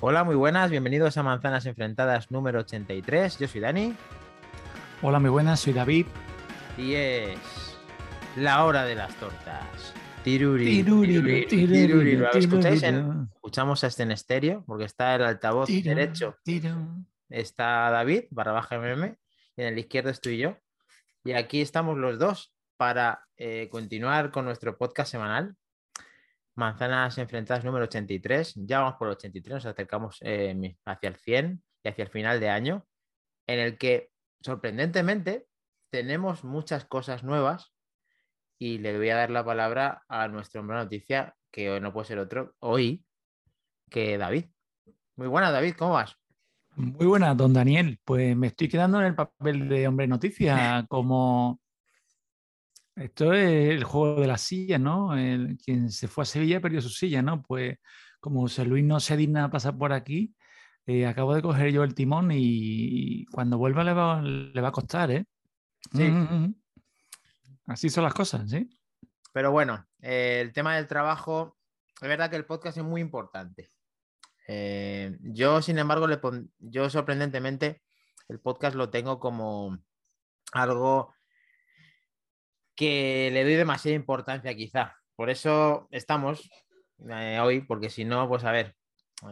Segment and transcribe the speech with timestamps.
[0.00, 3.38] Hola, muy buenas, bienvenidos a Manzanas Enfrentadas número 83.
[3.38, 3.94] Yo soy Dani.
[5.02, 6.06] Hola, muy buenas, soy David.
[6.78, 7.38] Y es
[8.36, 9.94] la hora de las tortas.
[10.24, 12.16] Tiruri, Tiruri, tiruri.
[12.16, 12.82] ¿Lo escucháis?
[12.82, 16.36] En- escuchamos este en estéreo porque está el altavoz derecho.
[17.28, 19.16] Está David, barra baja MM,
[19.56, 20.56] y en el izquierdo estoy yo.
[21.24, 25.54] Y aquí estamos los dos para eh, continuar con nuestro podcast semanal.
[26.60, 28.54] Manzanas Enfrentadas número 83.
[28.66, 32.38] Ya vamos por el 83, nos acercamos eh, hacia el 100 y hacia el final
[32.38, 32.86] de año,
[33.46, 34.10] en el que
[34.42, 35.46] sorprendentemente
[35.90, 37.72] tenemos muchas cosas nuevas
[38.58, 42.06] y le voy a dar la palabra a nuestro hombre noticia, que hoy no puede
[42.06, 43.04] ser otro, hoy,
[43.90, 44.44] que David.
[45.16, 46.14] Muy buena, David, ¿cómo vas?
[46.76, 47.98] Muy buenas, don Daniel.
[48.04, 51.58] Pues me estoy quedando en el papel de hombre noticia, como
[53.00, 55.16] esto es el juego de las sillas, ¿no?
[55.16, 57.42] El- quien se fue a Sevilla perdió su silla, ¿no?
[57.42, 57.78] Pues
[58.20, 60.34] como José Luis no se digna a pasar por aquí,
[60.86, 64.72] eh, acabo de coger yo el timón y cuando vuelva le va, le va a
[64.72, 65.24] costar, ¿eh?
[65.92, 66.04] Sí.
[66.04, 66.54] Mm, mm, mm.
[67.66, 68.68] Así son las cosas, ¿sí?
[69.32, 71.56] Pero bueno, eh, el tema del trabajo,
[72.00, 73.68] es verdad que el podcast es muy importante.
[74.48, 77.82] Eh, yo, sin embargo, le pon- yo sorprendentemente
[78.28, 79.78] el podcast lo tengo como
[80.52, 81.14] algo
[82.80, 84.96] que le doy demasiada importancia quizá.
[85.14, 86.48] Por eso estamos
[87.10, 88.74] eh, hoy, porque si no, pues a ver,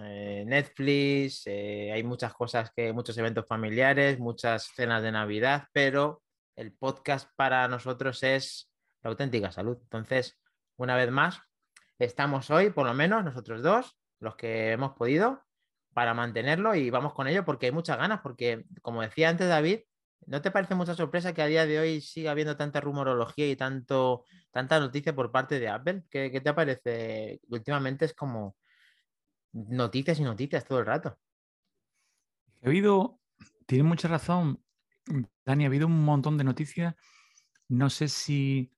[0.03, 6.21] eh, Netflix, eh, hay muchas cosas que, muchos eventos familiares, muchas cenas de Navidad, pero
[6.57, 9.79] el podcast para nosotros es la auténtica salud.
[9.81, 10.39] Entonces,
[10.77, 11.41] una vez más,
[11.99, 15.43] estamos hoy, por lo menos nosotros dos, los que hemos podido,
[15.95, 19.81] para mantenerlo y vamos con ello porque hay muchas ganas, porque como decía antes David,
[20.27, 23.57] ¿no te parece mucha sorpresa que a día de hoy siga habiendo tanta rumorología y
[23.57, 26.05] tanto, tanta noticia por parte de Apple?
[26.11, 27.41] ¿Qué, qué te parece?
[27.49, 28.57] Últimamente es como
[29.53, 31.19] noticias y noticias todo el rato.
[32.63, 33.21] Ha habido,
[33.67, 34.63] tiene mucha razón,
[35.45, 36.95] Dani, ha habido un montón de noticias.
[37.69, 38.73] No sé si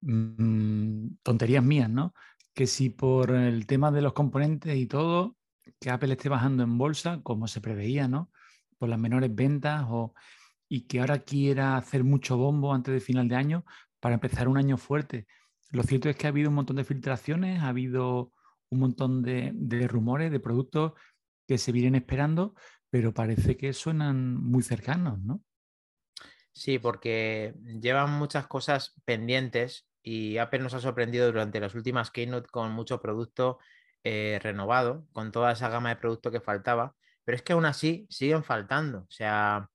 [0.00, 2.14] mm, tonterías mías, ¿no?
[2.54, 5.36] Que si por el tema de los componentes y todo,
[5.80, 8.30] que Apple esté bajando en bolsa, como se preveía, ¿no?
[8.78, 10.14] Por las menores ventas o,
[10.68, 13.64] y que ahora quiera hacer mucho bombo antes de final de año
[14.00, 15.26] para empezar un año fuerte.
[15.70, 18.32] Lo cierto es que ha habido un montón de filtraciones, ha habido
[18.70, 19.52] un montón de,
[19.88, 20.92] rumores, de productos
[21.46, 22.54] que se vienen esperando,
[22.90, 25.42] pero parece que suenan muy cercanos, ¿no?
[26.52, 32.48] Sí, porque llevan muchas cosas pendientes y Apple nos ha sorprendido durante las últimas keynote
[32.48, 33.58] con mucho producto
[34.04, 36.94] eh, renovado, con toda esa gama de producto que faltaba,
[37.26, 39.00] pero es que aún así siguen faltando.
[39.00, 39.68] O sea,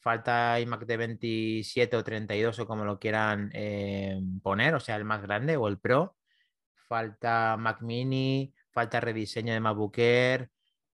[0.00, 5.06] falta iMac de 27 o 32 o como lo quieran eh, poner, o sea, el
[5.06, 6.16] más grande o el Pro.
[6.88, 10.50] Falta Mac Mini, falta rediseño de MacBook Air,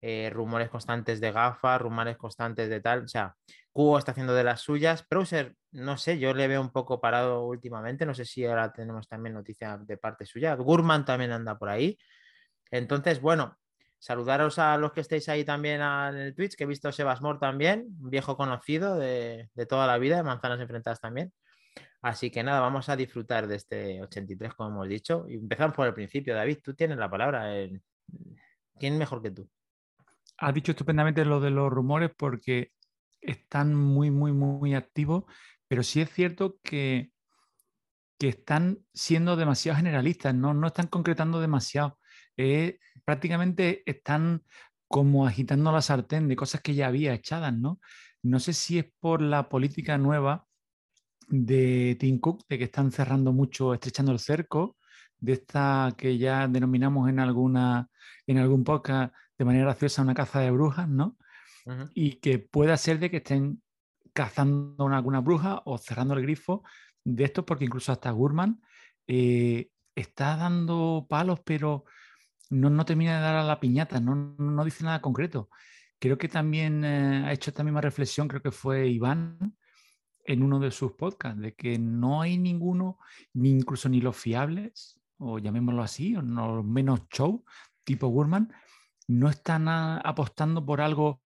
[0.00, 3.04] eh, rumores constantes de gafas, rumores constantes de tal.
[3.04, 3.36] O sea,
[3.70, 5.06] Cubo está haciendo de las suyas.
[5.06, 8.06] Browser, no sé, yo le veo un poco parado últimamente.
[8.06, 10.54] No sé si ahora tenemos también noticia de parte suya.
[10.54, 11.98] Gurman también anda por ahí.
[12.70, 13.58] Entonces, bueno,
[14.00, 17.38] saludaros a los que estéis ahí también en el Twitch, que he visto a Sebasmor
[17.38, 21.32] también, un viejo conocido de, toda la vida, de Manzanas Enfrentadas también.
[22.02, 25.26] Así que nada, vamos a disfrutar de este 83, como hemos dicho.
[25.28, 26.34] Y empezamos por el principio.
[26.34, 27.52] David, tú tienes la palabra.
[28.78, 29.48] ¿Quién mejor que tú?
[30.38, 32.72] Has dicho estupendamente lo de los rumores porque
[33.20, 35.24] están muy, muy, muy activos,
[35.68, 37.12] pero sí es cierto que,
[38.18, 41.98] que están siendo demasiado generalistas, no, no están concretando demasiado.
[43.04, 44.42] Prácticamente están
[44.88, 47.80] como agitando la sartén de cosas que ya había echadas, ¿no?
[48.22, 50.46] No sé si es por la política nueva
[51.28, 54.76] de Tim Cook, de que están cerrando mucho, estrechando el cerco,
[55.18, 57.88] de esta que ya denominamos en, alguna,
[58.26, 61.16] en algún podcast de manera graciosa una caza de brujas, ¿no?
[61.94, 63.62] Y que pueda ser de que estén
[64.12, 66.64] cazando una- alguna bruja o cerrando el grifo
[67.04, 68.60] de esto, porque incluso hasta Gurman
[69.06, 71.84] eh, está dando palos, pero
[72.50, 75.48] no, no termina de dar a la piñata, no, no dice nada concreto.
[75.98, 79.56] Creo que también eh, ha hecho esta misma reflexión, creo que fue Iván
[80.24, 82.98] en uno de sus podcasts, de que no hay ninguno,
[83.32, 87.44] ni incluso ni los fiables, o llamémoslo así, o no, menos show,
[87.84, 88.52] tipo Gurman,
[89.08, 91.22] no están apostando por algo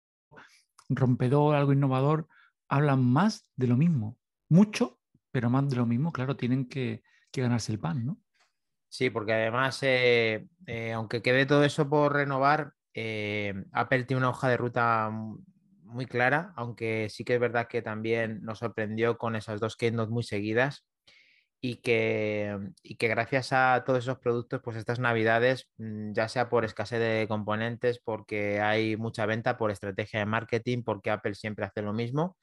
[0.89, 2.27] rompedor, algo innovador,
[2.67, 4.17] hablan más de lo mismo.
[4.49, 4.99] Mucho,
[5.31, 8.17] pero más de lo mismo, claro, tienen que, que ganarse el pan, ¿no?
[8.93, 14.29] Sí, porque además, eh, eh, aunque quede todo eso por renovar, eh, Apple tiene una
[14.31, 15.09] hoja de ruta
[15.83, 20.11] muy clara, aunque sí que es verdad que también nos sorprendió con esas dos keynote
[20.11, 20.85] muy seguidas.
[21.61, 26.49] y que, y que gracias a todos esos productos, pues estas navidades, mm, ya sea
[26.49, 31.65] por escasez de componentes, porque hay mucha venta, por estrategia de marketing, porque Apple siempre
[31.65, 32.37] hace lo mismo,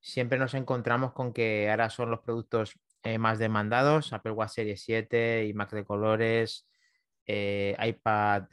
[0.00, 4.82] siempre nos encontramos con que ahora son los productos eh, más demandados, Apple Watch Series
[4.82, 6.68] 7, y Mac de colores,
[7.26, 8.44] eh, iPad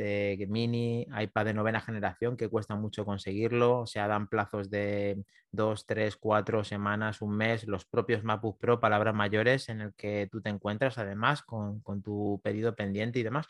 [0.47, 5.85] mini, iPad de novena generación, que cuesta mucho conseguirlo, o sea, dan plazos de dos,
[5.85, 10.41] tres, cuatro semanas, un mes, los propios MacBook Pro, palabras mayores, en el que tú
[10.41, 13.47] te encuentras además con, con tu pedido pendiente y demás.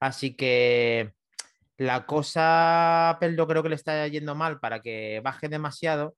[0.00, 1.14] Así que
[1.78, 6.16] la cosa Apple yo creo que le está yendo mal para que baje demasiado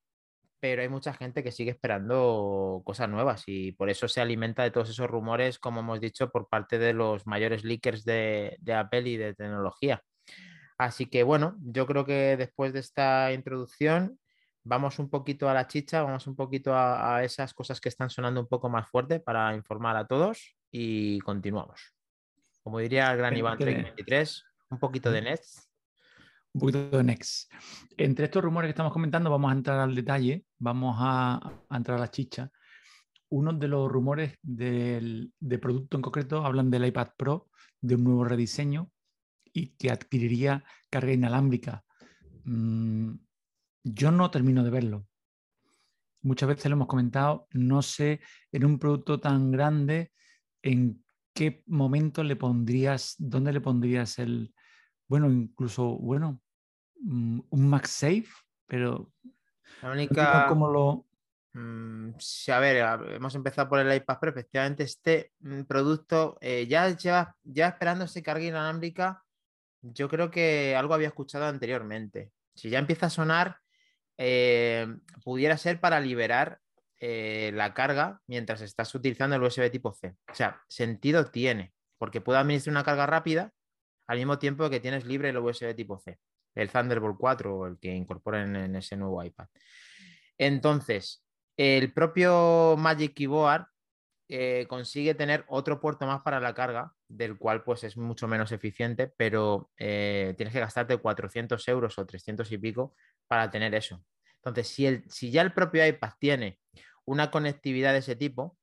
[0.60, 4.70] pero hay mucha gente que sigue esperando cosas nuevas y por eso se alimenta de
[4.70, 9.16] todos esos rumores, como hemos dicho, por parte de los mayores leakers de, Apple y
[9.16, 10.02] de tecnología.
[10.78, 14.18] Así que bueno, yo creo que después de esta introducción
[14.62, 18.40] vamos un poquito a la chicha, vamos un poquito a, esas cosas que están sonando
[18.40, 21.94] un poco más fuerte para informar a todos y continuamos.
[22.62, 25.69] Como diría el gran Iván 23, un poquito de Nets
[26.52, 27.50] un poquito de Next.
[27.97, 32.00] Entre estos rumores que estamos comentando, vamos a entrar al detalle, vamos a, entrar a
[32.00, 32.50] la chicha.
[33.31, 37.49] Uno de los rumores del, de producto en concreto hablan del iPad Pro,
[37.81, 38.91] de un nuevo rediseño
[39.52, 41.85] y que adquiriría carga inalámbrica.
[42.44, 43.14] Mm,
[43.85, 45.06] yo no termino de verlo.
[46.23, 48.20] Muchas veces lo hemos comentado, no sé
[48.52, 50.12] en un producto tan grande
[50.62, 51.02] en
[51.32, 54.52] qué momento le pondrías, dónde le pondrías el,
[55.10, 56.40] bueno, incluso, bueno,
[57.02, 58.28] mm, un MagSafe,
[58.68, 59.10] pero
[59.82, 60.46] la única...
[60.48, 61.04] ¿Cómo lo...?
[61.52, 62.76] Mm, sí, a ver,
[63.10, 68.04] hemos empezado por el iPad pero efectivamente este mm, producto eh, ya lleva ya esperando
[68.04, 69.24] ese carga inalámbrica,
[69.82, 72.30] yo creo que algo había escuchado anteriormente.
[72.54, 73.56] Si ya empieza a sonar,
[74.16, 74.86] eh,
[75.24, 76.60] pudiera ser para liberar
[77.00, 80.14] eh, la carga mientras estás utilizando el USB tipo C.
[80.30, 83.52] O sea, sentido tiene, porque puede administrar una carga rápida
[84.10, 86.18] al mismo tiempo que tienes libre el USB tipo C,
[86.56, 89.46] el Thunderbolt 4 o el que incorporan en ese nuevo iPad.
[90.36, 91.24] Entonces,
[91.56, 93.68] el propio Magic Keyboard
[94.28, 98.50] eh, consigue tener otro puerto más para la carga, del cual pues es mucho menos
[98.50, 102.96] eficiente, pero eh, tienes que gastarte 400 euros o 300 y pico
[103.28, 104.04] para tener eso.
[104.38, 106.58] Entonces, si, el, si ya el propio iPad tiene
[107.04, 108.58] una conectividad de ese tipo,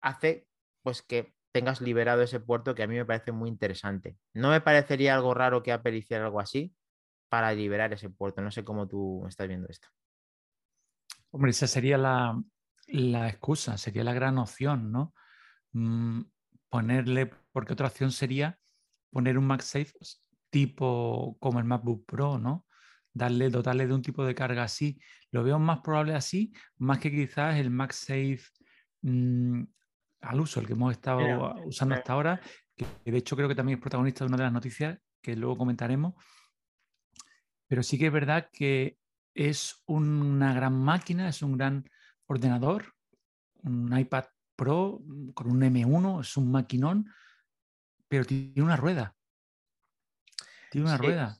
[0.00, 0.46] hace
[0.84, 4.16] pues que tengas liberado ese puerto que a mí me parece muy interesante.
[4.32, 6.74] No me parecería algo raro que Apple algo así
[7.28, 8.42] para liberar ese puerto.
[8.42, 9.88] No sé cómo tú estás viendo esto.
[11.30, 12.42] Hombre, esa sería la,
[13.28, 15.14] excusa, sería la gran opción, ¿no?
[15.72, 16.22] Mm,
[16.68, 18.58] ponerle, porque otra opción sería
[19.10, 19.92] poner un MagSafe
[20.50, 22.66] tipo como el MacBook Pro, ¿no?
[23.14, 25.00] Darle, dotarle de un tipo de carga así.
[25.30, 28.42] Lo veo más probable así, más que quizás el MagSafe
[29.02, 29.64] mm,
[30.22, 32.40] al uso, el que hemos estado usando hasta ahora,
[32.76, 35.58] que de hecho creo que también es protagonista de una de las noticias que luego
[35.58, 36.14] comentaremos.
[37.68, 38.98] Pero sí que es verdad que
[39.34, 41.88] es una gran máquina, es un gran
[42.26, 42.94] ordenador,
[43.62, 44.24] un iPad
[44.54, 45.02] Pro
[45.34, 47.10] con un M1, es un maquinón,
[48.08, 49.16] pero tiene una rueda.
[50.70, 51.38] Tiene una rueda.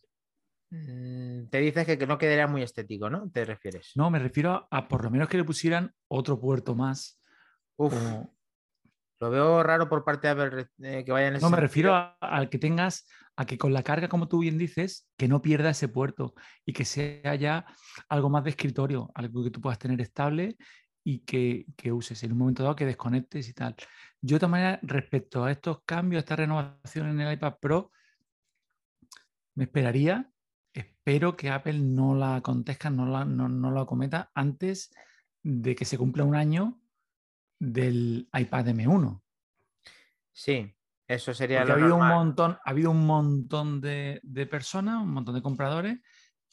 [0.70, 3.30] Mm, te dices que no quedaría muy estético, ¿no?
[3.30, 3.92] ¿Te refieres?
[3.94, 7.20] No, me refiero a, por lo menos que le pusieran otro puerto más.
[7.76, 7.94] Uf.
[9.22, 12.58] Lo veo raro por parte de Apple eh, que vayan No, me refiero al que
[12.58, 13.06] tengas,
[13.36, 16.34] a que con la carga, como tú bien dices, que no pierda ese puerto
[16.66, 17.64] y que sea ya
[18.08, 20.56] algo más de escritorio, algo que tú puedas tener estable
[21.04, 23.76] y que, uses en un momento dado que desconectes y tal.
[24.20, 27.92] Yo de todas maneras, respecto a estos cambios, a esta renovación en el iPad Pro,
[29.54, 30.32] me esperaría,
[30.74, 34.92] espero que Apple no la conteste, no la, no, no la cometa antes
[35.44, 36.81] de que se cumpla un año
[37.62, 39.22] del iPad M1.
[40.32, 40.74] Sí,
[41.06, 45.36] eso sería lo ha habido un montón, ha habido un montón de, personas, un montón
[45.36, 46.00] de compradores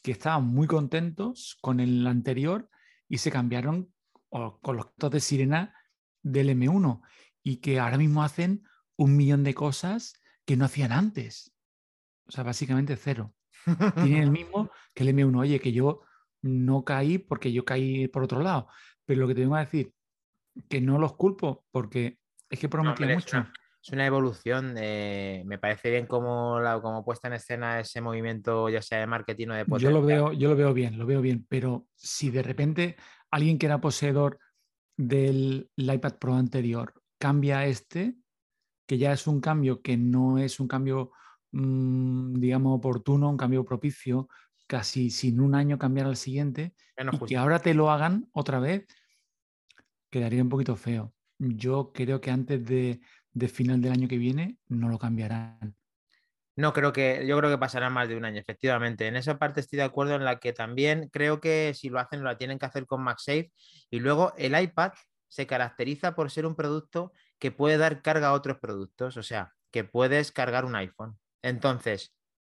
[0.04, 2.70] que estaban muy contentos con el anterior
[3.08, 3.92] y se cambiaron
[4.30, 5.74] con los datos de sirena
[6.22, 7.02] del M1
[7.42, 8.64] y que ahora mismo hacen
[8.96, 10.14] un millón de cosas
[10.46, 11.56] que no hacían antes.
[12.28, 13.34] O sea, básicamente cero.
[13.96, 15.40] Tienen el mismo que el M1.
[15.40, 16.02] Oye, que yo
[16.44, 18.68] no caí porque yo caí por otro lado.
[19.06, 19.92] Pero lo que te vengo a decir,
[20.68, 22.18] que no los culpo porque
[22.50, 23.46] es que prometía mucho.
[23.82, 24.74] Es una, evolución.
[24.74, 29.48] me parece bien como, la, como puesta en escena ese movimiento, ya sea de marketing
[29.48, 29.90] o de potencia.
[29.90, 31.46] Yo lo veo, yo lo veo bien, lo veo bien.
[31.48, 32.98] Pero si de repente
[33.32, 34.38] alguien que era poseedor
[34.98, 38.16] del iPad Pro anterior cambia a este,
[38.86, 41.12] que ya es un cambio que no es un cambio,
[41.52, 44.28] mm, digamos, oportuno, un cambio propicio,
[44.68, 48.88] casi sin un año cambiar al siguiente, y que ahora te lo hagan otra vez,
[50.10, 51.14] quedaría un poquito feo.
[51.38, 53.00] yo creo que antes de,
[53.48, 55.76] final del año que viene no lo cambiarán.
[56.56, 59.08] No creo que, yo creo que pasará más de un año, efectivamente.
[59.08, 62.22] En esa parte estoy de acuerdo en la que también creo que si lo hacen,
[62.22, 63.54] lo tienen que hacer con MagSafe.
[63.90, 64.92] Y luego el iPad
[65.30, 69.54] se caracteriza por ser un producto que puede dar carga a otros productos, o sea,
[69.72, 71.18] que puedes cargar un iPhone.
[71.42, 72.14] Entonces,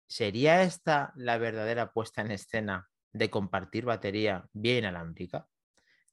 [0.09, 5.47] ¿sería esta la verdadera puesta en escena de compartir batería bien inalámbrica?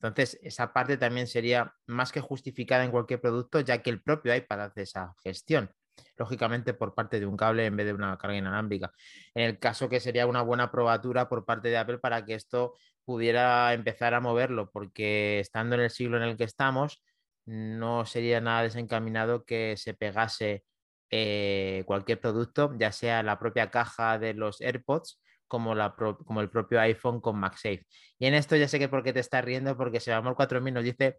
[0.02, 4.36] Entonces, esa parte también sería más que justificada en cualquier producto, ya que el propio
[4.36, 5.72] iPad hace esa gestión
[6.18, 8.92] lógicamente por parte de un cable en vez de una carga inalámbrica.
[9.34, 12.76] En el caso que sería una buena probatura por parte de Apple para que esto
[13.06, 17.02] pudiera empezar a moverlo, porque estando en el siglo en el que estamos,
[17.46, 20.64] no sería nada desencaminado que se pegase
[21.10, 26.50] eh, cualquier producto, ya sea la propia caja de los AirPods como, la como el
[26.50, 27.86] propio iPhone con MagSafe.
[28.18, 30.84] Y en esto ya sé que por qué te estás riendo, porque Sebamor 4000 nos
[30.86, 31.18] dice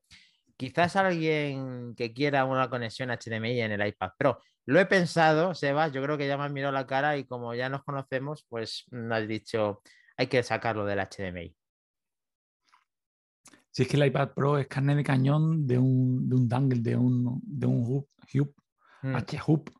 [0.56, 4.38] quizás alguien que quiera una conexión HDMI en el iPad Pro.
[4.66, 7.54] Lo he pensado, Sebas, yo creo que ya me has mirado la cara y como
[7.54, 9.82] ya nos conocemos, pues me has dicho,
[10.16, 11.56] hay que sacarlo del HDMI.
[13.70, 16.80] Si es que el iPad Pro es carne de cañón de un, de un dangle,
[16.80, 18.54] de un, de un hub, hub
[19.02, 19.16] mm.
[19.16, 19.70] H-hub.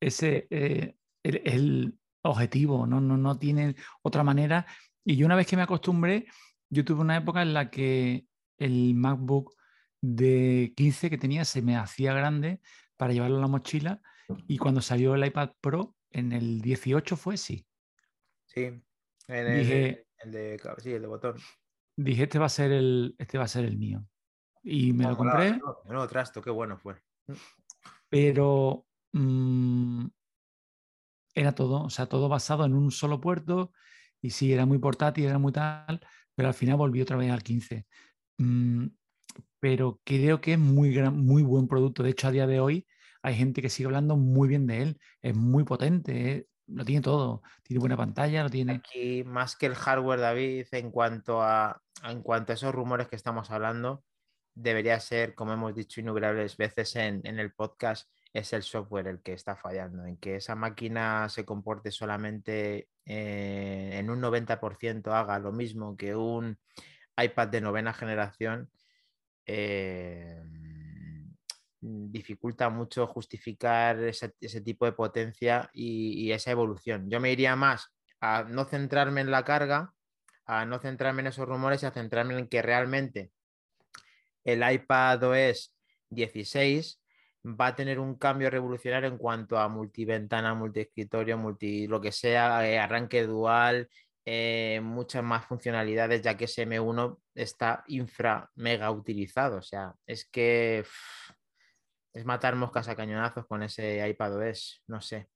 [0.00, 3.00] Ese es eh, el, objetivo, ¿no?
[3.00, 4.66] No, no tiene otra manera.
[5.04, 6.26] Y yo una vez que me acostumbré,
[6.70, 8.26] yo tuve una época en la que
[8.58, 9.54] el MacBook
[10.00, 12.60] de 15 que tenía se me hacía grande
[12.96, 14.00] para llevarlo en la mochila
[14.46, 17.66] y cuando salió el iPad Pro en el 18 fue sí.
[18.46, 18.82] Sí,
[19.28, 21.36] el, dije, el, de, sí, el de botón.
[21.96, 24.04] Dije, este va a ser el, este va a ser el mío.
[24.62, 25.60] Y me lo compré.
[25.86, 26.96] No, trasto, qué bueno fue.
[28.08, 30.06] Pero mm,
[31.34, 33.72] era todo, o sea, todo basado en un solo puerto.
[34.20, 36.00] Y sí, era muy portátil, era muy tal,
[36.34, 37.86] pero al final volví otra vez al 15
[39.64, 42.02] pero creo que es muy, gran, muy buen producto.
[42.02, 42.86] De hecho, a día de hoy
[43.22, 45.00] hay gente que sigue hablando muy bien de él.
[45.22, 46.46] Es muy potente, ¿eh?
[46.66, 47.42] lo tiene todo.
[47.62, 48.74] Tiene buena pantalla, lo tiene.
[48.74, 53.16] Aquí, más que el hardware, David, en cuanto a, en cuanto a esos rumores que
[53.16, 54.04] estamos hablando,
[54.54, 59.32] debería ser, como hemos dicho innumerables veces en, el podcast, es el software el que
[59.32, 65.52] está fallando, en que esa máquina se comporte solamente eh, en un 90%, haga lo
[65.52, 66.58] mismo que un
[67.16, 68.70] iPad de novena generación
[69.46, 70.42] eh,
[71.80, 74.30] dificulta mucho justificar ese,
[74.62, 77.08] tipo de potencia y, esa evolución.
[77.08, 79.94] Yo me iría más a no centrarme en la carga,
[80.44, 83.30] a no centrarme en esos rumores y a centrarme en que realmente
[84.42, 85.72] el iPad OS
[86.10, 87.00] 16
[87.44, 92.66] va a tener un cambio revolucionario en cuanto a multiventana, multiescritorio, multi lo que sea,
[92.68, 93.88] eh, arranque dual,
[94.24, 99.58] eh, muchas más funcionalidades, ya que ese M1 está infra mega utilizado.
[99.58, 100.84] O sea, es que
[102.14, 105.28] es matar moscas a cañonazos con ese iPad OS, no sé.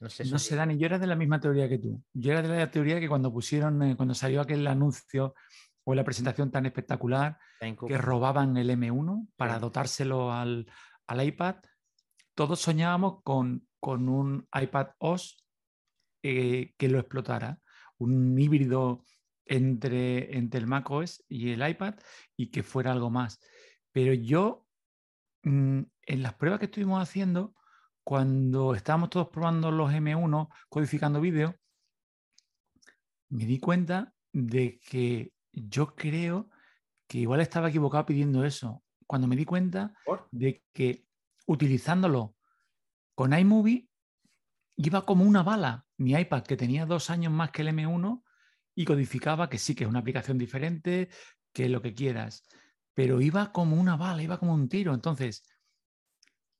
[0.00, 2.00] No sé, no sé, Dani, yo era de la misma teoría que tú.
[2.12, 5.34] Yo era de la teoría que cuando pusieron, eh, cuando salió aquel anuncio
[5.82, 10.70] o la presentación tan espectacular, que robaban el M1 para dotárselo al,
[11.08, 11.56] iPad,
[12.34, 15.44] todos soñábamos con, un iPad OS
[16.22, 17.60] eh, que lo explotara
[17.98, 19.04] un híbrido
[19.44, 21.94] entre, entre el macOS y el iPad
[22.36, 23.40] y que fuera algo más.
[23.92, 24.66] Pero yo,
[25.42, 27.54] mm, en las pruebas que estuvimos haciendo,
[28.04, 31.56] cuando estábamos todos probando los M1, codificando vídeo,
[33.30, 36.48] me di cuenta de que yo creo
[37.06, 38.82] que igual estaba equivocado pidiendo eso.
[39.08, 39.94] Cuando me di cuenta
[40.30, 41.06] de que
[41.46, 42.36] utilizándolo
[43.14, 43.88] con iMovie
[44.76, 48.22] iba como una bala mi iPad, que tenía dos años más que el M1,
[48.76, 51.08] y codificaba que sí, que es una aplicación diferente,
[51.52, 52.44] que lo que quieras,
[52.94, 54.94] pero iba como una bala, iba como un tiro.
[54.94, 55.42] Entonces,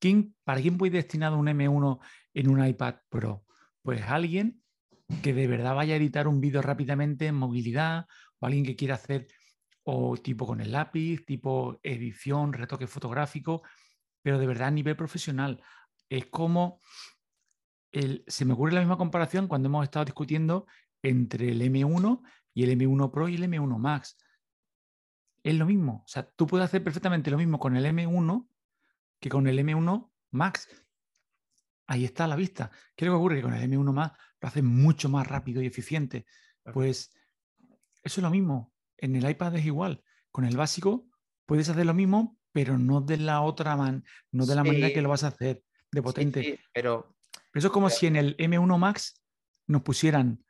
[0.01, 2.01] ¿quién, ¿para quién voy destinado un M1
[2.35, 3.45] en un iPad Pro?
[3.83, 4.61] Pues alguien
[5.23, 8.07] que de verdad vaya a editar un vídeo rápidamente en movilidad,
[8.41, 9.29] o alguien que quiera hacer
[9.91, 13.63] o tipo con el lápiz, tipo edición, retoque fotográfico,
[14.21, 15.63] pero de verdad a nivel profesional.
[16.11, 16.79] Es como
[18.27, 20.67] se me ocurre la misma comparación cuando hemos estado discutiendo
[21.01, 22.21] entre el M1
[22.53, 24.19] y el M1 Pro y el M1 Max.
[25.43, 26.03] Es lo mismo.
[26.05, 28.47] O sea, tú puedes hacer perfectamente lo mismo con el M1
[29.19, 30.69] que con el M1 Max.
[31.87, 32.71] Ahí está a la vista.
[32.95, 33.37] ¿Qué es lo que ocurre?
[33.37, 36.27] Que con el M1 Max lo hace mucho más rápido y eficiente.
[36.75, 37.11] Pues
[38.03, 38.75] eso es lo mismo.
[38.99, 40.03] En el iPad es igual.
[40.31, 41.07] Con el básico
[41.47, 45.03] puedes hacer lo mismo, pero no de la otra manera, no de la manera que
[45.03, 46.61] lo vas a hacer, de potente.
[46.73, 47.17] pero
[47.55, 49.23] eso es como si en el M1 Max
[49.67, 50.45] nos pusieran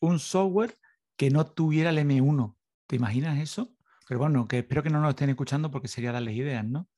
[0.00, 0.78] un software
[1.16, 2.56] que no tuviera el M1.
[2.86, 3.74] ¿Te imaginas eso?
[4.08, 6.88] Pero bueno, que espero que no nos estén escuchando porque sería darles ideas, ¿no?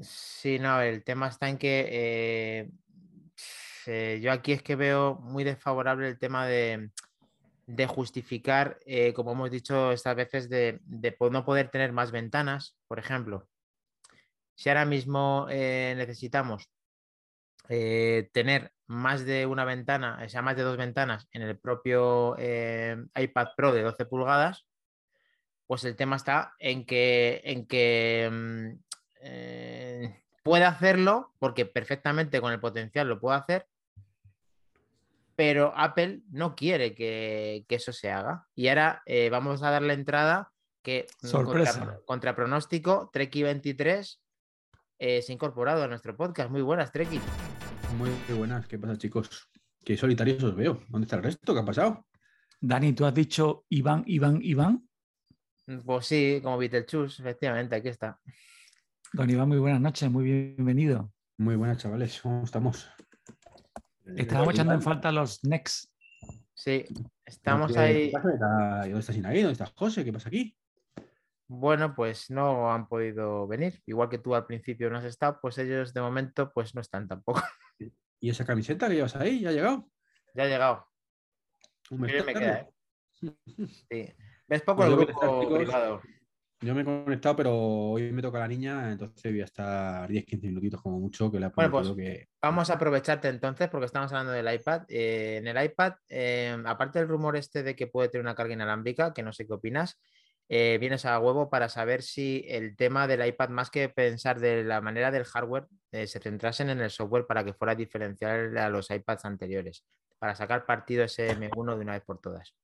[0.00, 2.70] Sí, no, el tema está en que eh,
[3.86, 6.90] eh, yo aquí es que veo muy desfavorable el tema de,
[7.68, 10.80] de justificar, eh, como hemos dicho estas veces, de,
[11.30, 13.46] no poder tener más ventanas, por ejemplo.
[14.56, 16.68] Si ahora mismo necesitamos
[17.68, 23.48] tener más de una ventana, o sea, más de dos ventanas en el propio iPad
[23.56, 24.66] Pro de 12 pulgadas,
[25.68, 28.68] pues el tema está en que, en que mm,
[29.20, 33.66] eh, puede hacerlo, porque perfectamente con el potencial lo puede hacer,
[35.38, 38.48] pero Apple no quiere que, eso se haga.
[38.56, 40.50] Y ahora eh, vamos a darle entrada
[40.82, 42.00] que mm, Sorpresa.
[42.04, 44.20] Contra, pronóstico, Treki 23
[44.98, 46.50] se ha incorporado a nuestro podcast.
[46.50, 47.20] Muy buenas, Treki.
[47.96, 49.48] Muy, buenas, ¿qué pasa chicos?
[49.84, 50.82] Qué solitarios os veo.
[50.88, 51.54] ¿Dónde está el resto?
[51.54, 52.04] ¿Qué ha pasado?
[52.60, 54.88] Dani, tú has dicho Iván, Iván, Iván.
[55.84, 58.18] Pues sí, como Beetlejuice, efectivamente, aquí está.
[59.12, 61.12] Don Iván, muy buenas noches, muy bienvenido.
[61.36, 62.90] Muy buenas, chavales, ¿cómo estamos?
[64.16, 65.90] Estábamos echando en falta los Next.
[66.54, 66.84] Sí,
[67.24, 68.10] estamos ahí.
[68.10, 69.42] ¿Dónde está Sinaí?
[69.42, 70.04] ¿Dónde está José?
[70.04, 70.56] ¿Qué pasa aquí?
[71.46, 73.80] Bueno, pues no han podido venir.
[73.86, 77.08] Igual que tú al principio no has estado, pues ellos de momento pues no están
[77.08, 77.40] tampoco.
[78.20, 79.40] ¿Y esa camiseta que llevas ahí?
[79.40, 79.88] ¿Ya ha llegado?
[80.34, 80.86] Ya ha llegado.
[81.90, 82.68] Un me queda, ¿eh?
[83.90, 84.14] Sí.
[84.46, 86.02] ¿Ves poco pues el grupo privado?
[86.60, 90.42] Yo me he conectado, pero hoy me toca la niña, entonces voy a estar 10-15
[90.42, 91.30] minutitos como mucho.
[91.30, 92.28] Que le bueno, pues que...
[92.42, 94.82] vamos a aprovecharte entonces, porque estamos hablando del iPad.
[94.88, 98.54] Eh, en el iPad, eh, aparte del rumor este de que puede tener una carga
[98.54, 100.00] inalámbrica, que no sé qué opinas,
[100.48, 104.64] eh, vienes a huevo para saber si el tema del iPad, más que pensar de
[104.64, 108.90] la manera del hardware, se centrasen en el software para que fuera diferencial a los
[108.90, 109.84] iPads anteriores,
[110.18, 112.54] para sacar partido ese M1 de una vez por todas.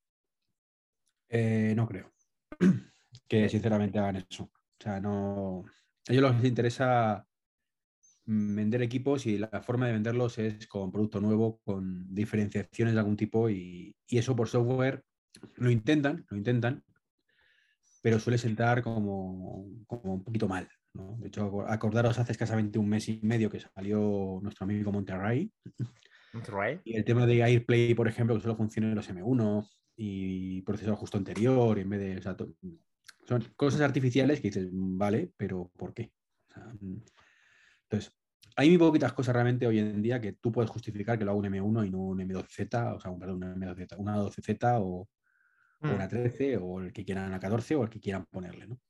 [1.29, 2.13] Eh, no creo
[3.29, 4.45] que sinceramente hagan eso.
[4.45, 5.65] O sea, no.
[6.09, 7.27] A ellos les interesa
[8.27, 13.17] vender equipos y la forma de venderlos es con producto nuevo, con diferenciaciones de algún
[13.17, 15.05] tipo y, eso por software
[15.57, 16.85] lo intentan, lo intentan,
[18.01, 20.69] pero suele sentar como, un poquito mal.
[20.93, 25.53] De hecho, acordaros hace escasamente un mes y medio que salió nuestro amigo Monterrey.
[26.33, 26.81] Monterrey.
[26.85, 30.97] Y el tema de AirPlay, por ejemplo, que solo funciona en los M1, y procesador
[30.97, 32.37] justo anterior, en vez de.
[33.27, 36.13] Son cosas artificiales que dices, vale, pero ¿por qué?
[36.81, 36.97] Mm,
[37.85, 38.17] entonces,
[38.57, 41.41] hay muy poquitas cosas realmente hoy en día que tú puedes justificar que lo haga
[41.41, 45.09] un M1 y no un M12Z, o sea, un, M12Z, una 12Z o,
[45.81, 45.91] mm.
[45.91, 48.81] una 13 o el que quieran a 14 o el que quieran ponerle, ¿no?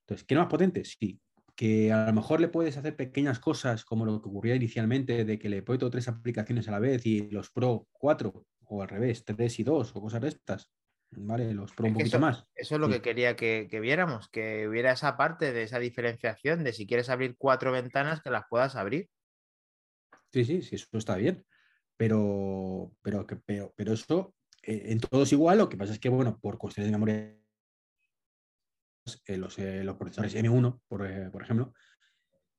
[0.00, 0.84] Entonces, ¿qué no más potente?
[0.84, 1.20] Sí.
[1.54, 5.38] Que a lo mejor le puedes hacer pequeñas cosas como lo que ocurría inicialmente de
[5.38, 9.24] que le puedo tres aplicaciones a la vez y los Pro 4 o al revés,
[9.24, 10.72] 3 y 2 o cosas de estas.
[11.14, 11.52] ¿Vale?
[11.52, 12.46] Los pro un poquito más.
[12.54, 16.72] Eso es lo que quería que, viéramos, que hubiera esa parte de esa diferenciación de
[16.72, 19.10] si quieres abrir cuatro ventanas, que las puedas abrir.
[20.32, 21.44] Sí, sí, sí, eso está bien.
[21.98, 25.58] Pero, pero, pero, pero eso eh, en todo es igual.
[25.58, 27.38] Lo que pasa es que, bueno, por cuestiones de memoria,
[29.26, 31.74] eh, los, eh, los, procesadores M1, por, por ejemplo,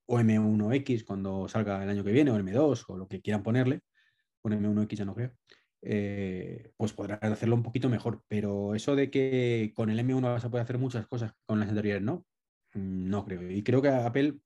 [0.06, 3.82] o M1X cuando salga el año que viene, o M2, o lo que quieran ponerle,
[4.44, 5.34] o M1X ya no creo,
[5.86, 8.24] eh, pues podrás hacerlo un poquito mejor.
[8.28, 11.69] Pero eso de que con el M1 vas a poder hacer muchas cosas con las
[11.69, 12.26] anteriores, no,
[12.74, 13.50] mm, no creo.
[13.50, 14.39] Y creo que Apple,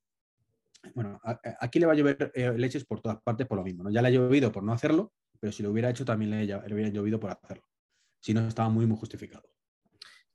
[0.96, 1.20] bueno,
[1.60, 3.84] aquí le va a llover eh, leches por todas partes por lo mismo.
[3.84, 3.90] ¿no?
[3.92, 6.74] Ya le ha llovido por no hacerlo, pero si lo hubiera hecho también le, le
[6.74, 7.64] hubiera llovido por hacerlo.
[8.20, 9.50] Si no, estaba muy, muy justificado.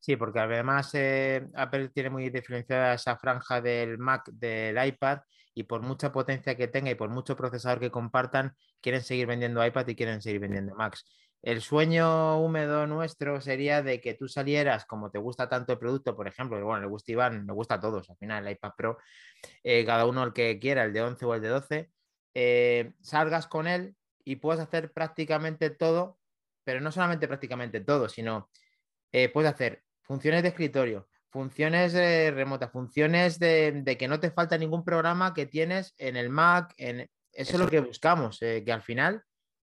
[0.03, 5.21] Sí, porque además eh, Apple tiene muy diferenciada esa franja del Mac, del iPad,
[5.55, 9.65] y por mucha potencia que tenga y por mucho procesador que compartan, quieren seguir vendiendo
[9.65, 11.05] iPad y quieren seguir vendiendo Macs.
[11.43, 16.15] El sueño húmedo nuestro sería de que tú salieras, como te gusta tanto el producto,
[16.15, 18.99] por ejemplo, bueno, le gusta Iván, le gusta a todos, al final el iPad Pro,
[19.65, 21.91] eh, cada uno el que quiera, el de 11 o el de 12,
[22.35, 26.19] eh, salgas con él y puedas hacer prácticamente todo,
[26.63, 28.49] pero no solamente prácticamente todo, sino
[29.35, 31.95] puedes hacer funciones de escritorio, funciones
[32.35, 36.73] remotas, funciones de, que no te falta ningún programa que tienes en el Mac.
[36.77, 37.09] En...
[37.33, 39.23] Eso, es lo que buscamos, eh, que al final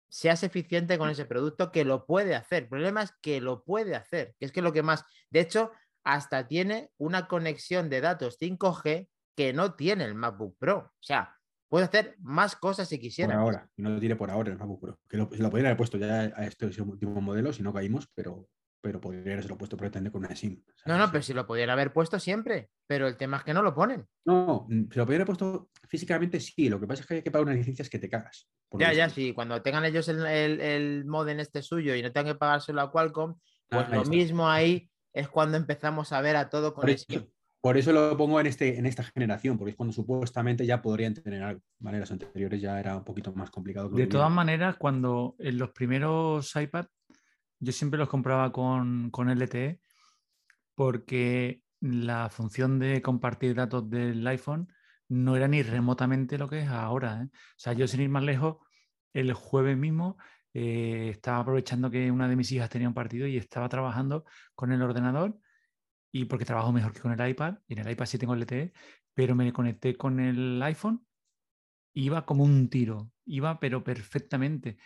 [0.09, 2.63] seas eficiente con ese producto que lo puede hacer.
[2.63, 5.71] El problema es que lo puede hacer, que es que lo que más, de hecho,
[6.03, 10.77] hasta tiene una conexión de datos 5G que no tiene el MacBook Pro.
[10.79, 11.37] O sea,
[11.69, 13.33] puede hacer más cosas si quisiera.
[13.33, 14.99] Por ahora, no lo tiene por ahora el MacBook Pro.
[15.07, 18.49] Que lo, lo podrían haber puesto ya a este último modelo si no caímos, pero
[18.81, 20.61] pero podría haberse puesto pretende con una SIM.
[20.85, 23.61] no, no, pero si lo pudieran haber puesto siempre, pero el tema es que no
[23.61, 24.07] lo ponen.
[24.25, 27.21] No, mm, si lo pudieran haber puesto físicamente sí, lo que pasa es que hay
[27.21, 28.47] que pagar unas licencias que te cagas.
[28.79, 32.39] Ya, ya, sí, cuando tengan ellos el, el, modem este suyo y no tengan que
[32.39, 33.35] pagárselo a Qualcomm,
[33.69, 37.05] pues lo mismo ahí es cuando empezamos a ver a todo con por eso,
[37.61, 41.13] Por eso lo pongo en, este, en esta generación, porque es cuando supuestamente ya podrían
[41.13, 41.61] tener algo.
[41.79, 41.99] ¿vale?
[41.99, 43.89] Las anteriores ya era un poquito más complicado.
[43.89, 46.85] De todas maneras, cuando en los primeros iPad,
[47.61, 49.79] yo siempre los compraba con, con LTE,
[50.75, 54.67] porque la función de compartir datos del iPhone
[55.07, 57.23] no era ni remotamente lo que es ahora.
[57.23, 57.25] ¿eh?
[57.25, 58.57] O sea, yo sin ir más lejos,
[59.13, 60.17] el jueves mismo
[60.53, 64.71] eh, estaba aprovechando que una de mis hijas tenía un partido y estaba trabajando con
[64.71, 65.39] el ordenador
[66.11, 68.73] y porque trabajo mejor que con el iPad, y en el iPad sí tengo LTE,
[69.13, 71.05] pero me conecté con el iPhone,
[71.93, 74.77] iba como un tiro, iba pero perfectamente.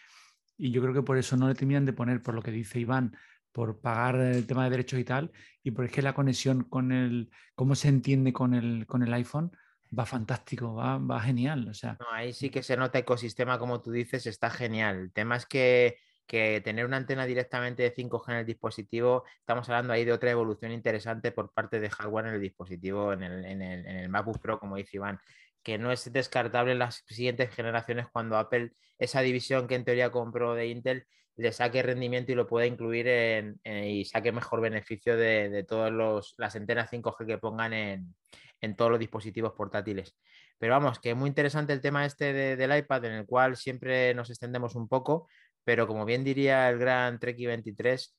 [0.58, 2.80] Y yo creo que por eso no le terminan de poner, por lo que dice
[2.80, 3.16] Iván,
[3.52, 5.32] por pagar el tema de derechos y tal,
[5.64, 9.14] y por es que la conexión con el, cómo se entiende con el, con el
[9.14, 9.56] iPhone,
[9.98, 11.68] va fantástico, va, va genial.
[11.70, 14.98] O sea, ahí sí que se nota ecosistema, como tú dices, está genial.
[14.98, 19.70] El tema es que, que, tener una antena directamente de 5G en el dispositivo, estamos
[19.70, 23.46] hablando ahí de otra evolución interesante por parte de hardware en el dispositivo, en el,
[23.46, 25.20] en el, en el MacBook Pro, como dice Iván,
[25.66, 30.12] que no es descartable en las siguientes generaciones cuando Apple, esa división que en teoría
[30.12, 35.18] compró de Intel, le saque rendimiento y lo pueda incluir en, y saque mejor beneficio
[35.18, 35.92] de, de todas
[36.38, 38.16] las antenas 5G que pongan en,
[38.62, 40.16] en todos los dispositivos portátiles.
[40.60, 44.14] Pero vamos, que es muy interesante el tema este del iPad, en el cual siempre
[44.14, 45.28] nos extendemos un poco,
[45.64, 48.16] pero como bien diría el gran Treki 23,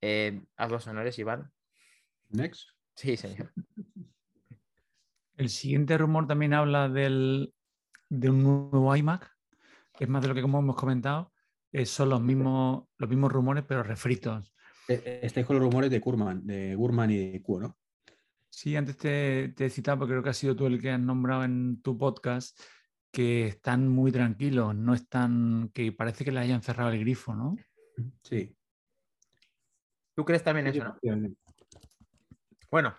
[0.00, 1.48] eh, haz los honores, Iván.
[2.30, 2.70] Next.
[2.96, 3.52] Sí, señor.
[5.38, 7.54] El siguiente rumor también habla del,
[8.08, 9.32] de un nuevo iMac,
[9.96, 11.32] que es más de lo que como hemos comentado,
[11.70, 14.52] eh, son los mismos, los mismos rumores, pero refritos.
[14.88, 17.78] Eh, estáis con los rumores de Kurman, de Gurman y de Q, ¿no?
[18.50, 21.44] Sí, antes te, he citado, porque creo que has sido tú el que has nombrado
[21.44, 22.58] en tu podcast,
[23.12, 27.54] que están muy tranquilos, no están, que parece que le hayan cerrado el grifo, ¿no?
[28.22, 28.56] Sí.
[30.16, 30.98] ¿Tú crees también eso, no?
[32.72, 32.96] Bueno,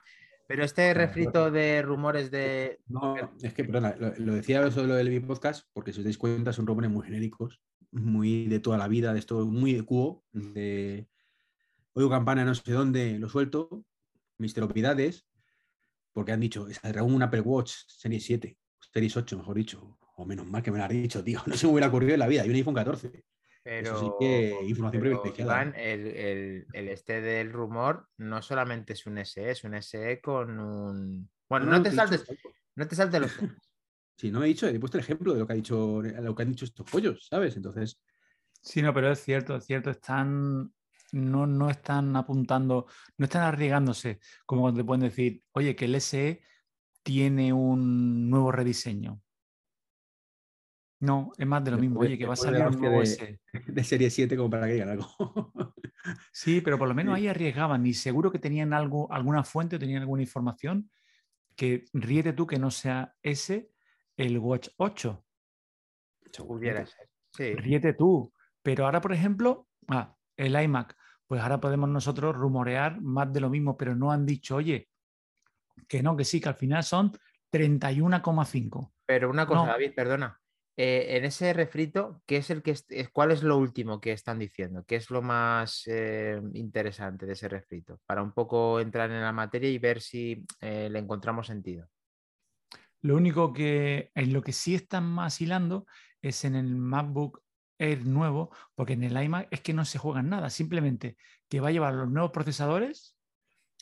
[0.50, 2.80] pero este refrito de rumores de.
[2.88, 6.18] No, es que, perdona, lo, decía eso de lo del podcast, porque si os dais
[6.18, 10.26] cuenta, son rumores muy genéricos, muy de toda la vida, de esto, muy de cubo,
[10.32, 11.08] de
[11.94, 13.86] oigo campana no sé dónde, lo suelto,
[14.40, 15.28] misteropiedades,
[16.14, 18.58] porque han dicho, saldrá un Apple Watch Series 7,
[18.92, 21.68] Series 8, mejor dicho, o menos mal que me lo han dicho, tío, no se
[21.68, 23.24] me hubiera ocurrido en la vida, y un iPhone 14.
[23.62, 25.64] Pero, sí que información privilegiada.
[25.76, 31.30] el, este del rumor no solamente es un SE, es un SE con un.
[31.50, 32.26] Bueno, no, te saltes,
[32.76, 33.38] no te saltes los
[34.18, 36.44] Sí, no he dicho, he puesto el ejemplo de lo que, ha dicho, lo que
[36.44, 37.56] han dicho estos pollos, ¿sabes?
[37.56, 38.00] Entonces.
[38.62, 40.74] Sí, no, pero es cierto, es cierto, están
[41.12, 45.96] no, no están apuntando, no están arriesgándose, como cuando te pueden decir, oye, que el
[45.96, 46.42] SE
[47.04, 49.22] tiene un nuevo rediseño.
[51.02, 52.02] No, es más de lo mismo.
[52.02, 53.40] Oye, que va a salir un nuevo de, SE.
[53.68, 55.08] De serie 7 como para que digan algo.
[56.32, 59.80] sí, pero por lo menos ahí arriesgaban y seguro que tenían algo, alguna fuente o
[59.80, 60.90] tenían alguna información
[61.56, 63.72] que ríete tú que no sea ese
[64.18, 65.26] el Watch 8.
[66.46, 67.10] Pudiera ser.
[67.32, 67.54] Sí.
[67.54, 68.34] Ríete tú.
[68.62, 73.50] Pero ahora, por ejemplo, ah, el iMac, pues ahora podemos nosotros rumorear más de lo
[73.50, 74.90] mismo, pero no han dicho, oye,
[75.88, 77.12] que no, que sí, que al final son
[77.52, 78.92] 31,5.
[79.06, 80.39] Pero una cosa, David, perdona.
[80.82, 82.74] Eh, en ese refrito, ¿qué es el que
[83.12, 84.86] ¿cuál es lo último que están diciendo?
[84.88, 88.00] ¿Qué es lo más eh, interesante de ese refrito?
[88.06, 91.90] Para un poco entrar en la materia y ver si eh, le encontramos sentido.
[93.02, 95.86] Lo único que en lo que sí están más hilando
[96.22, 97.44] es en el MacBook
[97.78, 101.18] es nuevo, porque en el iMac es que no se juega nada, simplemente
[101.50, 103.18] que va a llevar los nuevos procesadores.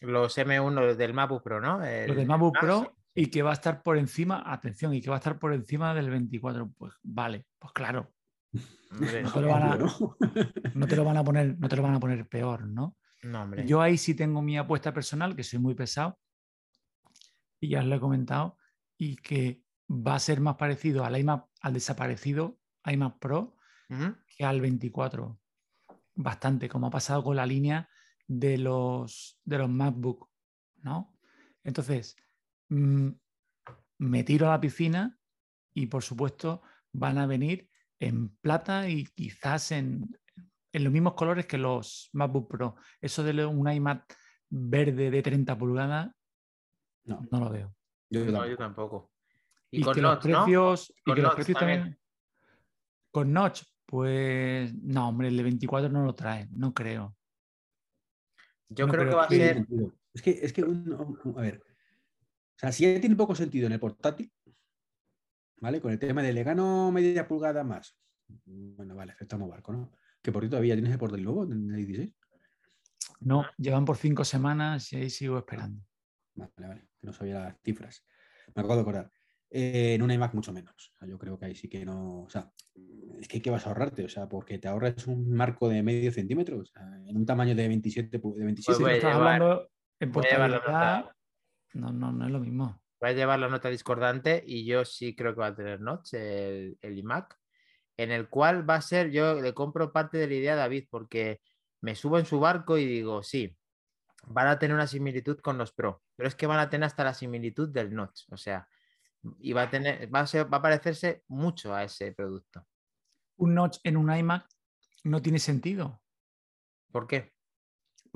[0.01, 1.77] Los M1 del MacBook Pro, ¿no?
[1.77, 5.15] los del MacBook Pro y que va a estar por encima, atención, y que va
[5.15, 6.71] a estar por encima del 24.
[6.77, 8.13] Pues vale, pues claro.
[8.91, 9.75] No te, lo van a,
[10.75, 12.95] no te lo van a poner, no te lo van a poner peor, ¿no?
[13.23, 13.65] No, hombre.
[13.65, 16.19] Yo ahí sí tengo mi apuesta personal, que soy muy pesado,
[17.59, 18.55] y ya os lo he comentado,
[18.99, 23.55] y que va a ser más parecido al iMac, al desaparecido iMac Pro,
[24.27, 25.39] que al 24.
[26.13, 27.89] Bastante, como ha pasado con la línea
[28.27, 30.29] de los, de los MacBook,
[30.83, 31.17] ¿no?
[31.63, 32.15] Entonces,
[32.69, 35.17] me tiro a la piscina
[35.73, 40.17] y por supuesto van a venir en plata y quizás en,
[40.71, 42.75] en los mismos colores que los MacBook Pro.
[43.01, 44.15] Eso de un iMac
[44.49, 46.11] verde de 30 pulgadas,
[47.05, 47.75] no, no lo veo.
[48.09, 49.11] Yo, tampoco.
[49.71, 51.99] Y, con que los precios, y que los precios también.
[53.11, 57.15] Con Notch, pues no, hombre, el de 24 no lo trae, no creo.
[58.69, 59.65] Yo creo que va a ser.
[60.13, 61.63] Es que, es que a ver.
[62.57, 64.31] O sea, si ya tiene poco sentido en el portátil,
[65.61, 65.79] ¿vale?
[65.79, 67.97] Con el tema de le gano media pulgada más.
[68.45, 69.91] Bueno, vale, efecto barco, ¿no?
[70.21, 72.13] Que por todavía tienes el portátil nuevo en el 16.
[73.21, 75.83] No, llevan por cinco semanas y ahí sigo esperando.
[76.35, 78.05] Vale, vale, que no sabía las cifras.
[78.55, 79.11] Me acabo de acordar.
[79.49, 80.73] Eh, en un iMac mucho menos.
[80.95, 82.23] O sea, yo creo que ahí sí que no.
[82.23, 82.51] O sea,
[83.19, 84.03] es que ¿qué vas a ahorrarte?
[84.03, 87.55] O sea, porque te ahorras un marco de medio centímetro, o sea, en un tamaño
[87.55, 88.17] de 27.
[88.17, 91.11] De 27 Pues voy a estás llevar- hablando en voy a llevar la portabilidad.
[91.77, 92.81] No, no, no es lo mismo.
[93.03, 96.15] Va a llevar la nota discordante y yo sí creo que va a tener notch
[96.15, 97.37] el, el iMac,
[97.97, 100.87] en el cual va a ser, yo le compro parte de la idea a David
[100.89, 101.41] porque
[101.81, 103.55] me subo en su barco y digo, sí,
[104.25, 107.03] van a tener una similitud con los Pro, pero es que van a tener hasta
[107.03, 108.67] la similitud del notch, o sea,
[109.39, 112.65] y va a tener, va a, ser, va a parecerse mucho a ese producto.
[113.37, 114.47] Un notch en un iMac
[115.03, 116.01] no tiene sentido.
[116.91, 117.36] ¿Por qué?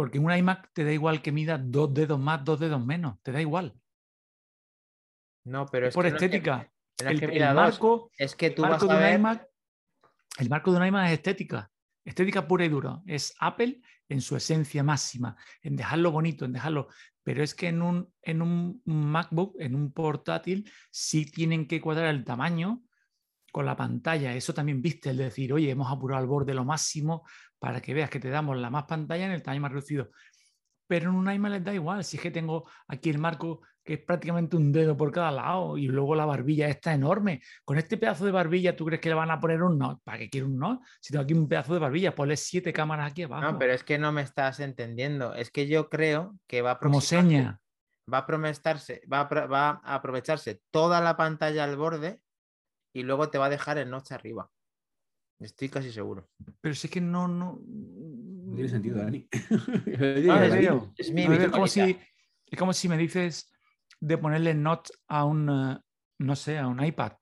[0.02, 3.22] Porque en un iMac te da igual que mida dos dedos más, dos dedos menos.
[3.22, 3.80] Te da igual.
[5.46, 6.58] No, pero es por que estética.
[7.04, 9.10] no es el, que el dos, marco, es que tú el vas marco a de
[9.10, 9.48] un iMac,
[10.40, 11.70] el marco de un iMac es estética.
[12.04, 13.00] Estética pura y dura.
[13.06, 16.88] Es Apple en su esencia máxima, en dejarlo bonito, en dejarlo.
[17.22, 22.08] Pero es que en un, en un MacBook, en un portátil, sí tienen que cuadrar
[22.08, 22.82] el tamaño
[23.52, 24.34] con la pantalla.
[24.34, 27.24] Eso también viste, el decir, oye, hemos apurado al borde lo máximo
[27.62, 30.10] para que veas que te damos la más pantalla en el tamaño más reducido.
[30.88, 32.04] Pero en un iMac les da igual.
[32.04, 35.78] Si es que tengo aquí el marco que es prácticamente un dedo por cada lado
[35.78, 37.40] y luego la barbilla está enorme.
[37.64, 40.02] Con este pedazo de barbilla, ¿tú crees que le van a poner un no?
[40.04, 40.82] ¿Para qué quiero un no?
[41.00, 43.44] Si tengo aquí un pedazo de barbilla, ponle siete cámaras aquí abajo.
[43.44, 46.80] no, pero es que no me estás entendiendo, es que yo creo que va a
[46.80, 47.60] Como seña.
[48.12, 52.22] va a va a, va a aprovecharse toda la pantalla al borde
[52.92, 54.50] y luego te va a dejar el notch arriba.
[55.42, 56.30] Estoy casi seguro.
[56.62, 57.60] Pero si es que no, no.
[57.66, 59.28] No tiene sentido, Dani.
[60.26, 60.94] No, Ah, es- serio.
[60.98, 61.98] es mi es, como si,
[62.46, 63.52] es como si me dices
[64.00, 65.80] de ponerle notch a un, eh,
[66.20, 67.14] no sé, a un iPad.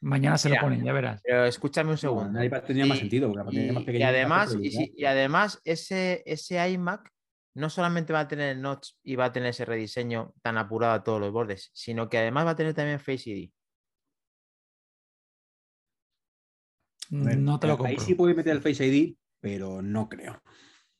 [0.00, 1.20] Mañana se Mira, lo ponen, ya verás.
[1.24, 2.38] Pero escúchame un No, segundo.
[2.38, 6.68] en iPad tenía más sentido, porque Y, más y además, si- y además ese, ese
[6.70, 7.10] iMac
[7.56, 10.92] no solamente va a tener el notch y va a tener ese rediseño tan apurado
[10.92, 13.50] a todos los bordes, sino que además va a tener también Face ID.
[17.10, 20.42] No te lo Ahí sí puede meter el Face ID, pero no creo.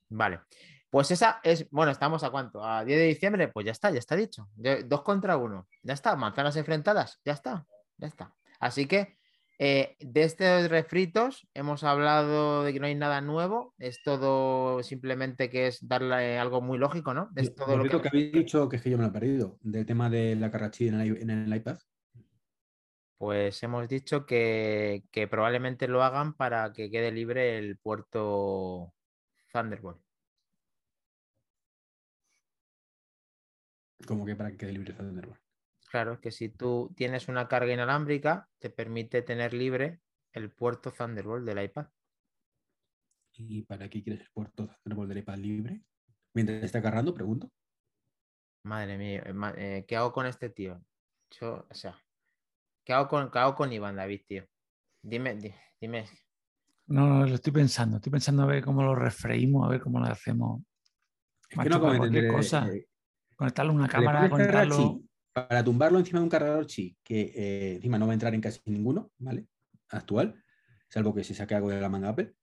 [0.08, 0.40] Vale.
[0.90, 2.64] Pues esa es, bueno, estamos a cuánto?
[2.64, 4.48] A 10 de diciembre, pues ya está, ya está dicho.
[4.86, 5.68] Dos contra uno.
[5.82, 7.66] Ya está, manzanas enfrentadas, ya está,
[7.98, 8.34] ya está.
[8.58, 9.18] Así que
[9.58, 15.50] eh, de estos refritos hemos hablado de que no hay nada nuevo, es todo simplemente
[15.50, 17.28] que es darle algo muy lógico, ¿no?
[17.36, 18.00] Es todo lo que...
[18.00, 20.50] que habéis dicho que es que yo me lo he perdido, del tema de la
[20.50, 21.78] carrachí en en el iPad.
[23.18, 28.94] Pues hemos dicho que, que probablemente lo hagan para que quede libre el puerto
[29.52, 30.00] Thunderbolt.
[34.06, 35.40] Como que para que quede libre Thunderbolt.
[35.90, 40.00] Claro, que si tú tienes una carga inalámbrica, te permite tener libre
[40.32, 41.86] el puerto Thunderbolt del iPad.
[43.32, 45.82] ¿Y para qué quieres el puerto Thunderbolt del iPad libre?
[46.34, 47.50] Mientras está cargando, pregunto.
[48.62, 50.80] Madre mía, eh, eh, ¿qué hago con este tío?
[51.30, 51.98] Yo, o sea,
[52.88, 54.44] ¿qué hago con, qué hago con Iván David, tío?
[55.02, 56.06] Dime, di- dime.
[56.86, 57.96] No, no, lo estoy pensando.
[57.96, 60.62] Estoy pensando a ver cómo lo refreímos, a ver cómo lo hacemos.
[61.50, 62.66] Es Macho, que no para cualquier cosa.
[62.66, 62.86] eh,
[63.36, 64.76] Conectarle una le cámara, conectarlo.
[64.76, 68.34] chi para tumbarlo encima de un cargador chi, que eh, encima no va a entrar
[68.34, 69.46] en casi ninguno, ¿vale?
[69.90, 70.42] Actual,
[70.88, 72.34] salvo que se saque algo de la manga Apple.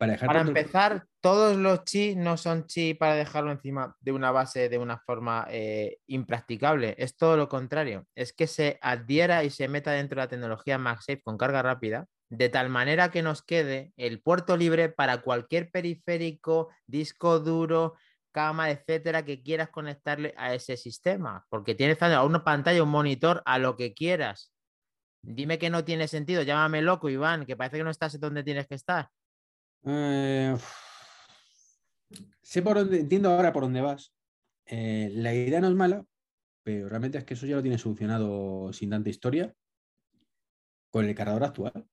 [0.00, 4.70] Para dejar empezar, todos los chi no son chi para dejarlo encima de una base
[4.70, 6.94] de una forma eh, impracticable.
[6.96, 8.06] Es todo lo contrario.
[8.14, 12.06] Es que se adhiera y se meta dentro de la tecnología MagSafe con carga rápida,
[12.30, 17.92] de tal manera que nos quede el puerto libre para cualquier periférico, disco duro,
[18.32, 21.44] cama, etcétera, que quieras conectarle a ese sistema.
[21.50, 24.50] Porque tienes a una pantalla, un monitor, a lo que quieras.
[25.20, 28.66] Dime que no tiene sentido, llámame loco, Iván, que parece que no estás donde tienes
[28.66, 29.10] que estar.
[29.84, 30.56] Eh,
[32.42, 34.12] sé por dónde, entiendo ahora por dónde vas.
[34.66, 36.04] Eh, la idea no es mala,
[36.62, 39.54] pero realmente es que eso ya lo tiene solucionado sin tanta historia
[40.90, 41.88] con el cargador actual.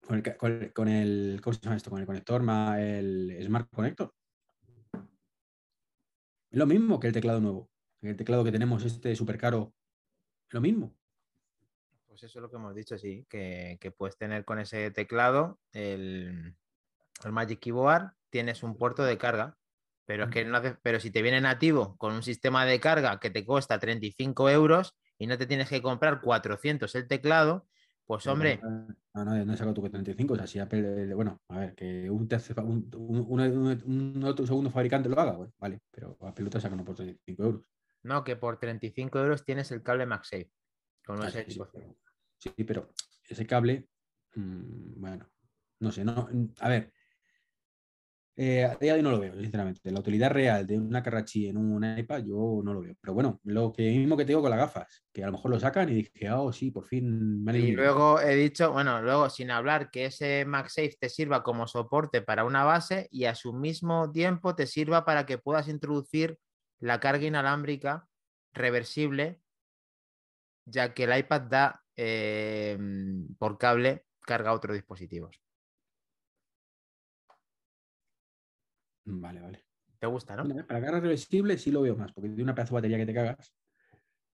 [0.00, 1.90] Con el, con ¿cómo se llama esto?
[1.90, 2.42] Con el conector
[2.78, 4.12] el Smart Connector.
[6.50, 7.70] Lo mismo que el teclado nuevo.
[8.02, 9.72] El teclado que tenemos, este súper caro,
[10.50, 10.94] lo mismo.
[12.12, 15.58] Pues eso es lo que hemos dicho, sí, que, que puedes tener con ese teclado
[15.72, 16.54] el,
[17.24, 19.56] el Magic Keyboard, tienes un puerto de carga,
[20.04, 23.18] pero es que no hace- pero si te viene nativo con un sistema de carga
[23.18, 27.66] que te cuesta 35 euros y no te tienes que comprar 400 el teclado,
[28.04, 28.60] pues hombre,
[29.14, 30.34] No, no, no he sacado tu 35.
[30.34, 33.82] O sea, si Apple, eh, bueno, a ver, que un, tercer fa- un, un- un-
[34.16, 37.42] un otro segundo fabricante lo haga, bueno, vale, pero Apple lo está sacando por 35
[37.42, 37.62] euros.
[38.02, 40.50] no, que por 35 euros tienes el cable MagSafe.
[41.04, 41.44] Con Ah, ese
[42.38, 42.92] sí, pero,
[43.28, 43.88] ese cable,
[44.34, 45.30] mm, bueno,
[45.80, 46.92] no sé, no, mm, a ver,
[48.34, 49.90] Eh, a día de hoy no lo veo, sinceramente.
[49.90, 52.94] La utilidad real de una Carrachi en un iPad yo no lo veo.
[53.00, 55.50] Pero bueno, lo que mismo que te digo con las gafas, que a lo mejor
[55.50, 57.76] lo sacan y dije, oh, sí, por fin me han Y eliminado".
[57.76, 62.44] luego he dicho, bueno, luego sin hablar que ese MagSafe te sirva como soporte para
[62.44, 66.38] una base y a su mismo tiempo te sirva para que puedas introducir
[66.80, 68.08] la carga inalámbrica
[68.54, 69.41] reversible,
[70.64, 72.78] ya que el iPad da eh,
[73.38, 75.40] por cable carga a otros dispositivos.
[79.04, 79.64] Vale, vale.
[79.98, 80.44] ¿Te gusta, no?
[80.66, 83.14] Para carga reversible sí lo veo más, porque tiene una pedazo de batería que te
[83.14, 83.54] cagas.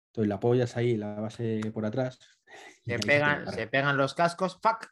[0.08, 2.18] Entonces la apoyas ahí, la base por atrás.
[2.84, 4.86] Se pegan, se pegan los cascos, fuck,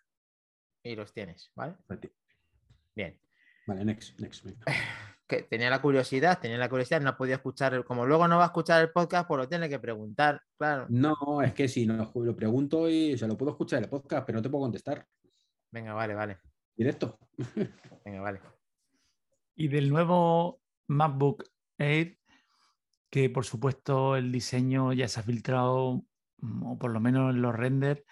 [0.82, 1.74] y los tienes, ¿vale?
[2.94, 3.18] Bien.
[3.66, 4.44] Vale, next, next.
[4.44, 4.64] venga.
[5.26, 8.44] que tenía la curiosidad, tenía la curiosidad, no podía escuchar, el- como luego no va
[8.44, 10.86] a escuchar el podcast, pues lo tiene que preguntar, claro.
[10.88, 14.24] No, es que si no, lo pregunto y se lo puedo escuchar en el podcast,
[14.26, 15.06] pero no te puedo contestar.
[15.70, 16.38] Venga, vale, vale,
[16.76, 17.18] Directo.
[18.04, 18.40] venga, vale.
[19.56, 21.44] Y del nuevo MacBook
[21.78, 22.18] Air,
[23.10, 26.04] que por supuesto el diseño ya se ha filtrado,
[26.38, 28.02] mm, o por lo menos en los renders,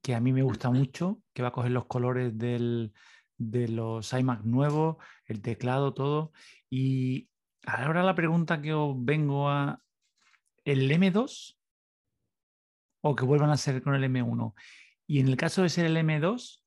[0.00, 2.92] que a mí me gusta mucho, que va a coger los colores del-
[3.36, 4.96] de los iMac nuevos,
[5.26, 6.32] el teclado, todo.
[6.70, 7.28] Y
[7.66, 9.80] ahora la pregunta que os vengo a...
[10.64, 11.58] ¿El M2
[13.02, 14.54] o que vuelvan a ser con el M1?
[15.06, 16.62] Y en el caso de ser el M2,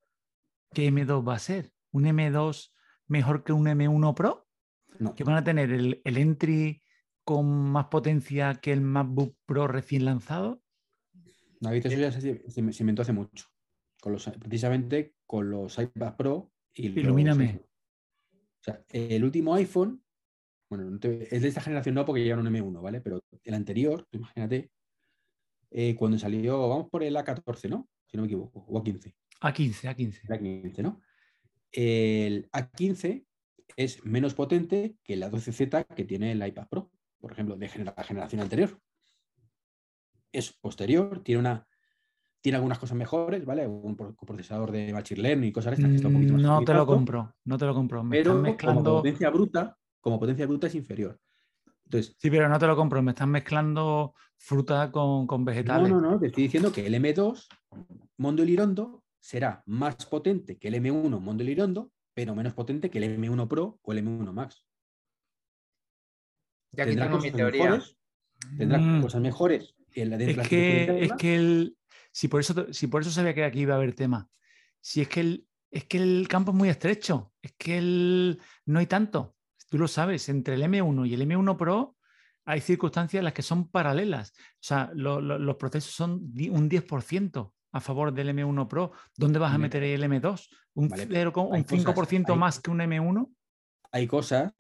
[0.72, 1.72] ¿qué M2 va a ser?
[1.92, 2.72] ¿Un M2
[3.08, 4.48] mejor que un M1 Pro?
[5.00, 5.14] No.
[5.14, 6.82] que van a tener el, el entry
[7.28, 10.62] con más potencia que el MacBook Pro recién lanzado.
[11.60, 13.48] David, eso ya se, inventó hace mucho.
[14.00, 17.66] Con los, precisamente con los iPad Pro y Ilumíname.
[18.68, 20.04] Sea, el último iPhone,
[20.70, 23.00] bueno, es de esta generación no porque llevan un M1, ¿vale?
[23.00, 24.70] Pero el anterior, imagínate,
[25.72, 27.88] eh, cuando salió, vamos por el A14, ¿no?
[28.06, 29.14] Si no me equivoco, o A15.
[29.42, 30.22] A15, A15.
[30.24, 31.02] El A15, ¿no?
[31.72, 33.26] El A15
[33.78, 38.04] es menos potente que el A12Z que tiene el iPad Pro, por ejemplo, de la
[38.04, 38.80] generación anterior.
[40.32, 41.68] Es posterior, tiene una
[42.42, 43.68] tiene algunas cosas mejores, ¿vale?
[43.68, 46.42] Un pro- procesador de machine learning y cosas de estas que está un poquito más
[46.44, 48.04] No te lo compro, no te lo compro.
[48.04, 48.96] Me Pero están como mezclando.
[48.98, 51.20] potencia bruta, como potencia bruta es inferior.
[51.86, 53.02] Entonces, Sí, pero no te lo compro.
[53.02, 55.90] Me están mezclando fruta con, con no, vegetales.
[55.90, 57.48] no, no, te estoy diciendo que el M2
[58.18, 63.18] Mondo Lirondo será más potente que el M1 Mondo Lirondo, pero menos potente que el
[63.20, 64.66] M1 Pro o el M1 Max.
[66.74, 67.64] Ya aquí Tendrá tengo mi cosas teoría.
[67.64, 67.98] mejores,
[68.58, 69.02] tendrá Mm.
[69.02, 71.77] cosas mejores en la, de Es que, es que el,
[72.18, 74.28] si, por eso, si por eso sabía que aquí iba a haber tema.
[74.82, 78.80] Si es que el, es que el campo es muy estrecho, es que el, no
[78.80, 79.36] hay tanto.
[79.70, 81.96] Tú lo sabes, entre el M1 y el M1 Pro
[82.44, 84.32] hay circunstancias en las que son paralelas.
[84.36, 86.14] O sea, lo- lo- los procesos son
[86.50, 88.94] un 10% a favor del M1 Pro.
[89.16, 89.62] ¿Dónde vas a Vale.
[89.64, 90.50] meter el M2?
[90.74, 93.30] ¿Un, Vale, 0, un hay cosas, 5% hay- más que un M1?
[93.92, 94.54] Hay cosas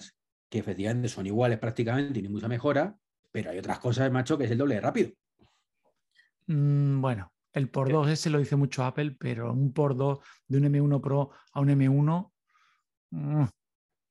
[0.47, 2.95] que efectivamente son iguales prácticamente y ni mucha mejora,
[3.31, 5.09] pero hay otras cosas, macho, que es el doble de rápido.
[6.47, 10.57] Mm, bueno, el por 2 ese lo dice mucho Apple, pero un por 2 de
[10.57, 12.31] un M1 Pro a un M1.
[13.11, 13.43] mm,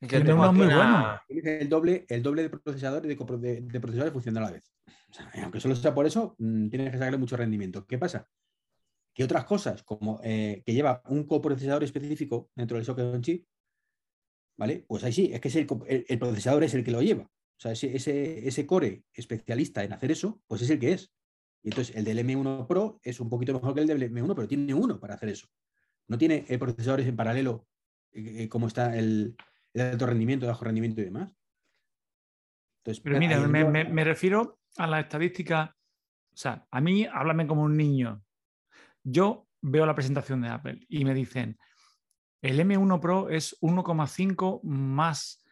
[0.02, 1.20] Yo el tengo M1 es muy una- bueno.
[1.60, 4.72] El doble, el doble de procesadores de, copro- de- de procesadores funcionando a la vez.
[5.10, 7.86] O sea, aunque solo sea por eso, mm, tienes que sacarle mucho rendimiento.
[7.86, 8.28] ¿Qué pasa?
[9.14, 13.46] Que otras cosas, como eh, que lleva un coprocesador específico dentro del socket on chip,
[14.58, 14.84] ¿vale?
[14.86, 17.00] Pues ahí sí, es que es el, co- el- el procesador es el que lo
[17.02, 17.22] lleva.
[17.24, 21.12] O sea, ese, ese, ese core especialista en hacer eso, pues es el que es.
[21.66, 24.46] Y entonces el del M1 Pro es un poquito mejor que el del M1, pero
[24.46, 25.48] tiene uno para hacer eso.
[26.06, 27.66] No tiene eh, procesadores en paralelo
[28.12, 29.34] eh, eh, como está el,
[29.74, 31.36] el alto rendimiento, bajo rendimiento y demás.
[32.84, 35.76] Entonces, Pero mira, me, me- me refiero a la estadística.
[36.32, 38.22] O sea, a mí, háblame como un niño.
[39.02, 41.58] Yo veo la presentación de Apple y me dicen,
[42.42, 45.44] el M1 Pro es 1,5 más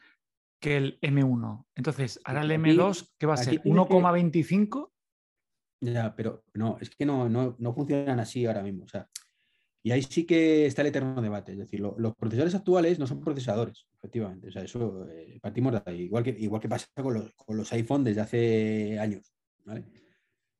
[0.60, 1.66] que el M1.
[1.74, 3.60] Entonces, ahora el aquí- M2, ¿qué va a ser?
[3.60, 4.92] tienes que- ¿1,25?
[5.84, 8.84] Ya, pero no, es que no, no, no funcionan así ahora mismo.
[8.84, 9.08] O sea,
[9.82, 11.52] y ahí sí que está el eterno debate.
[11.52, 14.48] Es decir, lo- los procesadores actuales no son procesadores, efectivamente.
[14.48, 16.02] O sea, eso eh, partimos de ahí.
[16.02, 19.34] Igual que, igual que pasa con los, con los iPhone desde hace años.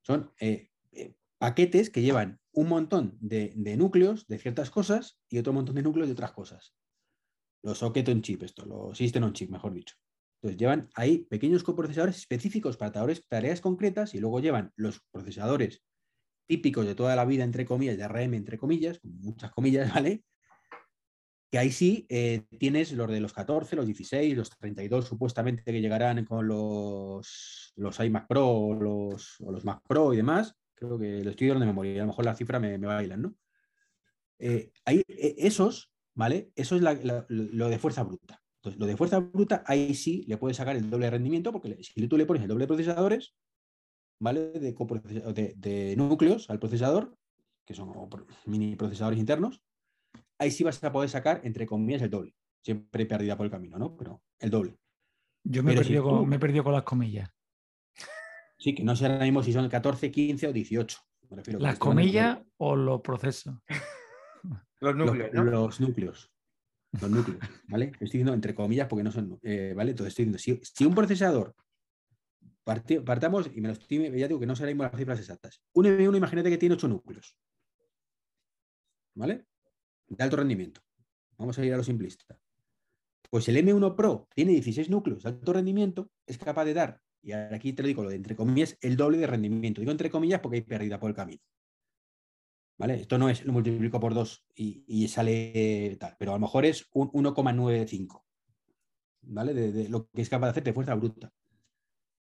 [0.03, 5.39] Son eh, eh, paquetes que llevan un montón de, de núcleos de ciertas cosas y
[5.39, 6.75] otro montón de núcleos de otras cosas.
[7.63, 9.97] Los socket on chip, esto, los system on chip, mejor dicho.
[10.45, 15.83] Entonces llevan ahí pequeños coprocesadores específicos para tareas, concretas y luego llevan los procesadores
[16.47, 20.23] típicos de toda la vida, entre comillas, de RM, entre comillas, muchas comillas, ¿vale?
[21.51, 25.81] Que ahí sí eh, tienes los de los 14, los 16, los 32 supuestamente que
[25.81, 30.55] llegarán con los, los iMac Pro o los, los Mac Pro y demás.
[30.75, 33.23] Creo que lo estoy dando de memoria, a lo mejor la cifra me, me bailan,
[33.23, 33.35] ¿no?
[34.39, 36.53] Eh, ahí, eh, esos, ¿vale?
[36.55, 36.83] Eso es
[37.31, 38.44] lo de fuerza bruta.
[38.65, 41.77] Entonces, lo de fuerza bruta, ahí sí le puedes sacar el doble de rendimiento, porque
[41.83, 43.35] si tú le pones el doble de procesadores,
[44.19, 44.53] ¿vale?
[44.53, 47.15] De, de, núcleos al procesador,
[47.67, 47.93] que son
[48.47, 49.63] mini procesadores internos,
[50.39, 52.35] ahí sí vas a poder sacar, entre comillas, el doble.
[52.63, 53.99] Siempre perdida por el camino, ¿no?
[53.99, 54.79] Pero el doble.
[55.43, 57.29] Yo me, he perdido, con, me he con las comillas.
[58.57, 60.99] Sí, que no sé ahora mismo si son 14, 15 o 18.
[61.59, 63.57] ¿Las comillas o los procesos?
[64.81, 65.35] los núcleos.
[65.35, 66.34] Los, núcleos.
[67.01, 67.87] Los núcleos, ¿vale?
[67.87, 69.91] Estoy diciendo entre comillas porque no son, eh, ¿vale?
[69.91, 71.55] Entonces estoy diciendo, si, un procesador,
[73.05, 75.61] partamos, y me lo estoy, ya digo que no sabemos las cifras exactas.
[75.73, 77.37] Un M1, imagínate que tiene 8 núcleos,
[79.15, 79.47] ¿vale?
[80.07, 80.81] De alto rendimiento.
[81.37, 82.39] Vamos a ir a lo simplista.
[83.29, 87.33] Pues el M1 Pro tiene 16 núcleos de alto rendimiento, es capaz de dar y
[87.33, 89.81] aquí te lo digo, lo de entre comillas, el doble de rendimiento.
[89.81, 91.41] Digo entre comillas porque hay pérdida por el camino.
[92.77, 92.95] ¿Vale?
[92.95, 96.89] Esto no es lo multiplico por 2 y, sale tal, pero a lo mejor es
[96.93, 98.25] un 1,95.
[99.23, 99.55] ¿Vale?
[99.55, 101.33] De, lo que es capaz de hacer de fuerza bruta.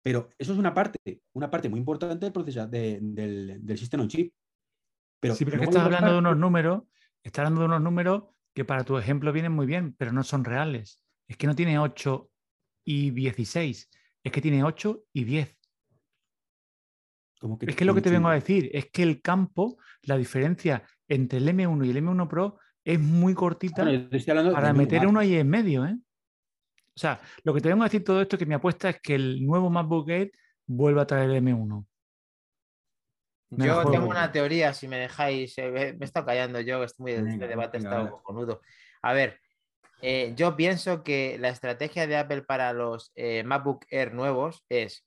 [0.03, 0.99] Pero eso es una parte,
[1.33, 3.15] una parte muy importante del proceso del,
[3.65, 4.33] del sistema on chip.
[5.19, 6.83] Pero sí, pero es que estás hablando de unos números,
[7.23, 8.23] estás hablando de unos números
[8.53, 11.01] que para tu ejemplo vienen muy bien, pero no son reales.
[11.27, 12.29] Es que no tiene 8
[12.85, 13.89] y 16
[14.23, 15.57] es que tiene 8 y 10.
[17.61, 21.39] Es que lo que te vengo a decir es que el campo, la diferencia entre
[21.39, 23.85] el M1 y el M1 Pro es muy cortita
[24.53, 25.85] para meter uno ahí en medio.
[25.85, 25.95] ¿eh?
[26.95, 29.01] O sea, lo que te vengo a decir todo esto es que mi apuesta es
[29.01, 30.31] que el nuevo MacBook Air
[30.65, 31.85] vuelva a traer el M1.
[33.49, 37.31] yo tengo una teoría, si me dejáis, eh, me he estado callando yo, estoy muy,
[37.31, 38.61] este debate está cojonudo.
[39.01, 39.39] A ver,
[40.01, 45.05] eh, yo pienso que la estrategia de Apple para los eh, MacBook Air nuevos es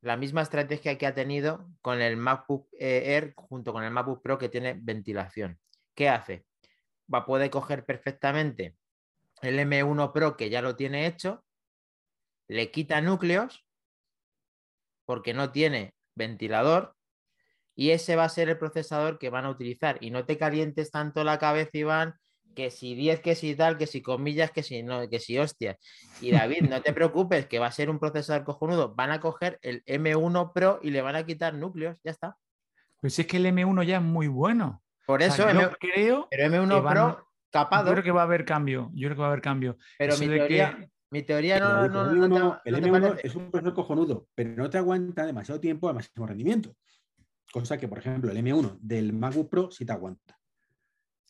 [0.00, 4.38] la misma estrategia que ha tenido con el MacBook Air junto con el MacBook Pro
[4.38, 5.58] que tiene ventilación.
[5.94, 6.46] ¿Qué hace?
[7.12, 8.76] Va a poder coger perfectamente
[9.42, 11.44] el M1 Pro que ya lo tiene hecho,
[12.48, 13.66] le quita núcleos
[15.04, 16.96] porque no tiene ventilador
[17.74, 19.98] y ese va a ser el procesador que van a utilizar.
[20.00, 22.18] Y no te calientes tanto la cabeza, Iván,
[22.58, 25.76] que si 10, que si tal, que si comillas, que si no, que si hostias.
[26.20, 28.96] Y David, no te preocupes, que va a ser un procesador cojonudo.
[28.96, 32.36] Van a coger el M1 Pro y le van a quitar núcleos, ya está.
[33.00, 34.82] Pues es que el M1 ya es muy bueno.
[35.06, 35.46] Por eso,
[35.78, 36.26] creo.
[36.28, 37.86] Pero M1 Pro capado.
[37.86, 38.90] Yo creo que va a haber cambio.
[38.92, 39.78] Yo creo que va a haber cambio.
[39.96, 41.84] Pero mi teoría, mi teoría no.
[41.84, 45.88] El, no, M1, el M1 es un procesador cojonudo, pero no te aguanta demasiado tiempo
[45.88, 46.74] a máximo rendimiento.
[47.52, 50.37] Cosa que, por ejemplo, el M1 del MacBook Pro sí te aguanta.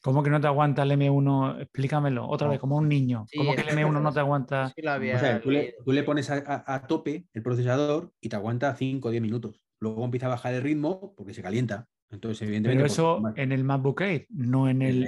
[0.03, 1.61] ¿Cómo que no te aguanta el M1?
[1.61, 3.27] Explícamelo otra vez, como un niño.
[3.37, 4.73] ¿Cómo que el M1 no te aguanta?
[4.77, 9.23] o sea, tú, le, pones a, tope el procesador y te aguanta 5 o 10
[9.23, 9.61] minutos.
[9.81, 11.89] Luego empieza a bajar el ritmo porque se calienta.
[12.11, 12.83] Entonces, evidentemente.
[12.83, 15.03] Pero eso en el MacBook Air, no en el.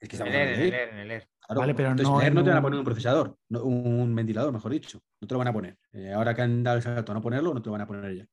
[0.00, 1.28] Es que en el Air, en el Air.
[1.54, 2.20] vale, pero no.
[2.20, 5.00] En no te van a poner un procesador, un ventilador, mejor dicho.
[5.20, 5.76] No te lo van a poner.
[5.92, 7.86] Eh, ahora que han dado el salto a no ponerlo, no te lo van a
[7.86, 8.26] poner ya.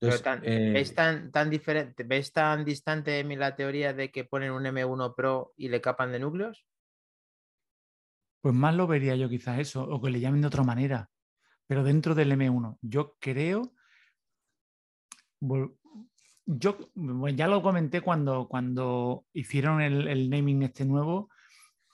[0.00, 5.14] ¿Ves eh, tan, tan diferente, ¿Ves tan distante la teoría de que ponen un M1
[5.16, 6.64] Pro y le capan de núcleos?
[8.40, 11.10] Pues más lo vería yo quizás eso, o que le llamen de otra manera,
[11.66, 12.78] pero dentro del M1.
[12.80, 13.72] Yo creo,
[16.46, 16.78] yo
[17.34, 21.28] ya lo comenté cuando, cuando hicieron el, el naming este nuevo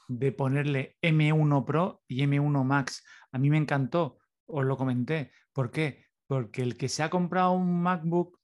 [0.08, 3.02] de ponerle M1 Pro y M1 Max.
[3.32, 5.32] A mí me encantó, os lo comenté.
[5.54, 6.03] ¿Por qué?
[6.26, 8.38] Porque el que se ha comprado un MacBook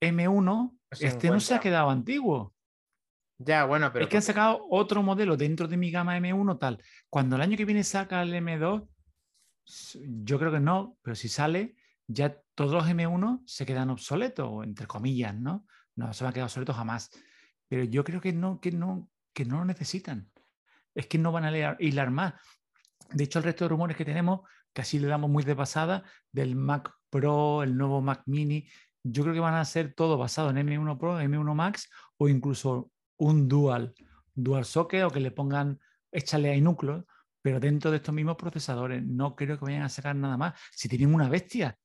[0.00, 2.54] M1, este no se ha quedado antiguo.
[3.38, 4.04] Ya, bueno, pero.
[4.04, 6.82] Es que han sacado otro modelo dentro de mi gama M1 tal.
[7.08, 8.88] Cuando el año que viene saca el M2,
[10.24, 11.76] yo creo que no, pero si sale,
[12.06, 15.66] ya todos los M1 se quedan obsoletos, entre comillas, ¿no?
[15.94, 17.10] No se van a quedar obsoletos jamás.
[17.68, 20.30] Pero yo creo que no, que no, que no lo necesitan.
[20.94, 22.34] Es que no van a hilar más.
[23.10, 24.40] De hecho, el resto de rumores que tenemos,
[24.78, 28.68] casi le damos muy de pasada, del Mac Pro, el nuevo Mac Mini,
[29.02, 32.92] yo creo que van a ser todo basado en M1 Pro, M1 Max o incluso
[33.16, 33.92] un dual,
[34.32, 35.80] dual socket o que le pongan,
[36.12, 37.04] échale ahí núcleos,
[37.42, 39.02] pero dentro de estos mismos procesadores.
[39.02, 40.54] No creo que vayan a sacar nada más.
[40.70, 41.76] Si tienen una bestia,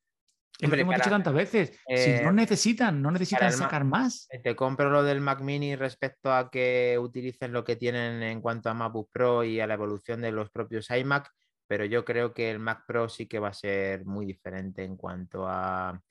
[0.59, 1.71] es lo que hemos dicho tantas veces.
[1.87, 4.27] si no eh, necesitan, no necesitan sacar más.
[4.43, 8.69] Te compro lo del Mac Mini respecto a que utilicen lo que tienen en cuanto
[8.69, 11.31] a MacBook Pro y a la evolución de los propios iMac
[11.67, 14.97] pero yo creo que el Mac Pro sí que va a ser muy diferente en
[14.97, 16.01] cuanto a,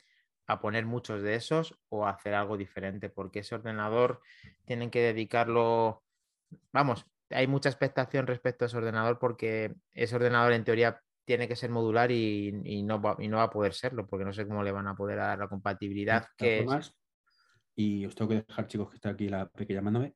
[0.60, 4.20] poner muchos de esos o hacer algo diferente, porque ese ordenador
[4.66, 6.02] tienen que dedicarlo,
[6.72, 11.56] vamos, hay mucha expectación respecto a ese ordenador porque ese ordenador en teoría tiene que
[11.56, 14.62] ser modular y, no, va, y no va a poder serlo, porque no sé cómo
[14.62, 16.26] le van a poder dar la compatibilidad.
[16.36, 16.66] Que
[17.74, 20.14] Y os tengo que dejar, chicos, que está aquí la pequeña llamándome.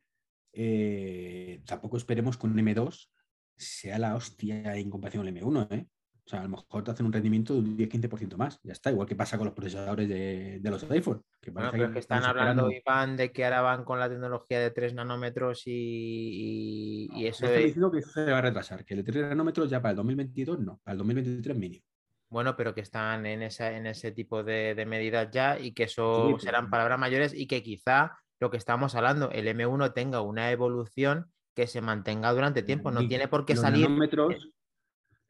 [0.52, 3.08] Eh, tampoco esperemos con un M2
[3.56, 5.86] sea la hostia en comparación con el M1, ¿eh?
[6.26, 8.58] O sea, a lo mejor te hacen un rendimiento de un 10-15% más.
[8.64, 11.22] Ya está, igual que pasa con los procesadores de, los iPhone.
[11.40, 14.72] Que bueno, pero que, están hablando, Iván, de que ahora van con la tecnología de
[14.72, 17.46] 3 nanómetros y, y, eso.
[17.46, 19.96] Estoy diciendo que se va a retrasar, que el de 3 nanómetros ya para el
[19.98, 21.84] 2022 no, para el 2023 mínimo.
[22.28, 26.36] Bueno, pero que están en, esa, en ese tipo de, medidas ya y que eso
[26.40, 31.30] serán palabras mayores y que quizá lo que estamos hablando, el M1 tenga una evolución
[31.56, 32.90] que se mantenga durante tiempo.
[32.90, 33.88] No tiene por qué salir.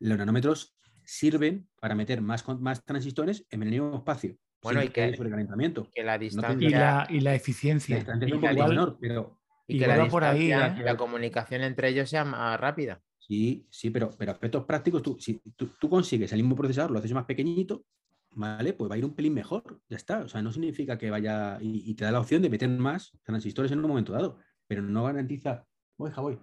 [0.00, 4.36] los nanómetros sirven para meter más, más transistores en el mismo espacio.
[4.60, 5.12] Bueno, y que,
[5.94, 7.98] que la distancia y, la, eficiencia.
[7.98, 10.74] y, que la, por ahí, ¿eh?
[10.82, 13.00] la comunicación entre ellos sea más rápida.
[13.18, 17.12] Sí, sí, pero, pero aspectos prácticos, tú, si tú, consigues el mismo procesador, lo haces
[17.12, 17.84] más pequeñito,
[18.32, 18.72] ¿vale?
[18.72, 20.20] Pues va a ir un pelín mejor, ya está.
[20.20, 23.70] O sea, no significa que vaya y, te da la opción de meter más transistores
[23.70, 25.64] en un momento dado, pero no garantiza,
[25.96, 26.38] voy, voy,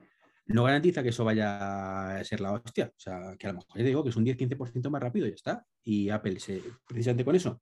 [0.46, 2.92] no garantiza que eso vaya a ser la hostia.
[2.96, 5.30] O sea, que a lo mejor te digo que es un 10-15% más rápido y
[5.30, 5.66] ya está.
[5.84, 7.62] Y Apple, se, precisamente con eso,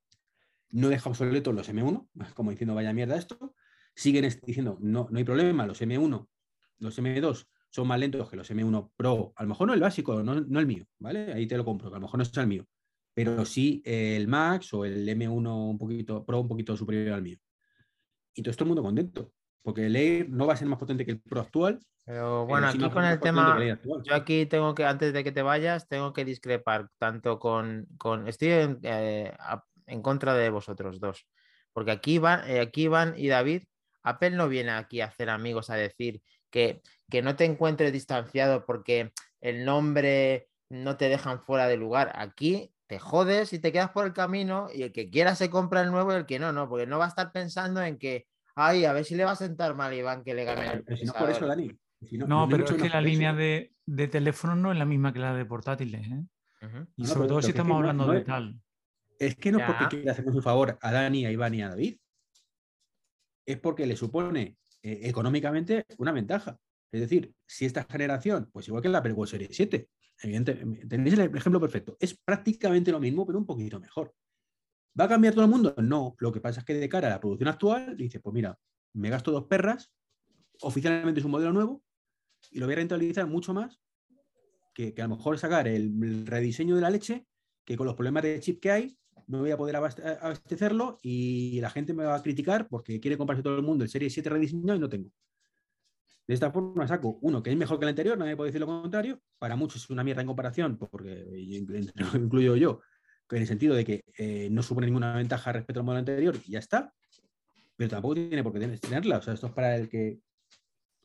[0.71, 3.55] no deja obsoletos los M1, como diciendo vaya mierda esto.
[3.95, 6.27] Siguen diciendo no, no hay problema, los M1,
[6.79, 9.33] los M2 son más lentos que los M1 Pro.
[9.35, 11.33] A lo mejor no el básico, no, el mío, ¿vale?
[11.33, 12.65] Ahí te lo compro, que a lo mejor no es el mío.
[13.13, 17.37] Pero sí el Max o el M1 un poquito Pro un poquito superior al mío.
[18.33, 21.11] Y todo, el mundo contento porque el Air no va a ser más potente que
[21.11, 21.79] el Pro actual.
[22.05, 23.57] Pero bueno, aquí con el tema,
[24.03, 28.27] yo aquí tengo que, antes de que te vayas, tengo que discrepar tanto con, con
[28.27, 29.31] estoy en, eh,
[29.85, 31.27] en, contra de vosotros dos,
[31.73, 33.63] porque aquí van, eh, aquí van y David,
[34.01, 38.65] Apple no viene aquí a hacer amigos a decir que, que no te encuentres distanciado
[38.65, 42.11] porque el nombre no te dejan fuera de lugar.
[42.15, 45.81] Aquí te jodes y te quedas por el camino y el que quiera se compra
[45.81, 48.25] el nuevo y el que no, no, porque no va a estar pensando en que
[48.55, 51.13] Ay, a ver si le va a sentar mal Iván que le gane el no
[51.13, 51.71] por eso, Dani.
[52.27, 55.33] no, pero es que la línea de, de teléfono no es la misma que la
[55.33, 56.07] de portátiles.
[56.07, 56.23] ¿eh?
[56.95, 58.59] Y sobre todo si estamos hablando de tal.
[59.17, 61.69] Es que no es porque quiera hacernos un favor a Dani, a Iván y a
[61.69, 61.97] David.
[63.45, 66.57] Es porque le supone eh, económicamente una ventaja.
[66.91, 69.87] Es decir, si esta generación, pues igual que la Apple Series 7,
[70.23, 74.13] evidentemente, tenéis el ejemplo perfecto, es prácticamente lo mismo, pero un poquito mejor.
[74.99, 75.73] ¿Va a cambiar todo el mundo?
[75.77, 76.15] No.
[76.19, 78.57] Lo que pasa es que de cara a la producción actual, dice, pues mira,
[78.93, 79.91] me gasto dos perras,
[80.61, 81.83] oficialmente es un modelo nuevo,
[82.49, 83.79] y lo voy a rentabilizar mucho más
[84.73, 87.25] que, a lo mejor sacar el, rediseño de la leche,
[87.65, 91.69] que con los problemas de chip que hay, no voy a poder abastecerlo y la
[91.69, 94.75] gente me va a criticar porque quiere comprarse todo el mundo el Serie 7 rediseñado
[94.75, 95.09] y no tengo.
[96.27, 98.67] De esta forma saco uno que es mejor que el anterior, nadie puede decir lo
[98.67, 99.21] contrario.
[99.37, 101.25] Para muchos es una mierda en comparación, porque
[102.15, 102.81] incluyo yo,
[103.37, 106.51] en el sentido de que eh, no supone ninguna ventaja respecto al modelo anterior y
[106.51, 106.93] ya está,
[107.75, 109.17] pero tampoco tiene por qué tenerla.
[109.17, 110.19] O sea, esto es para el que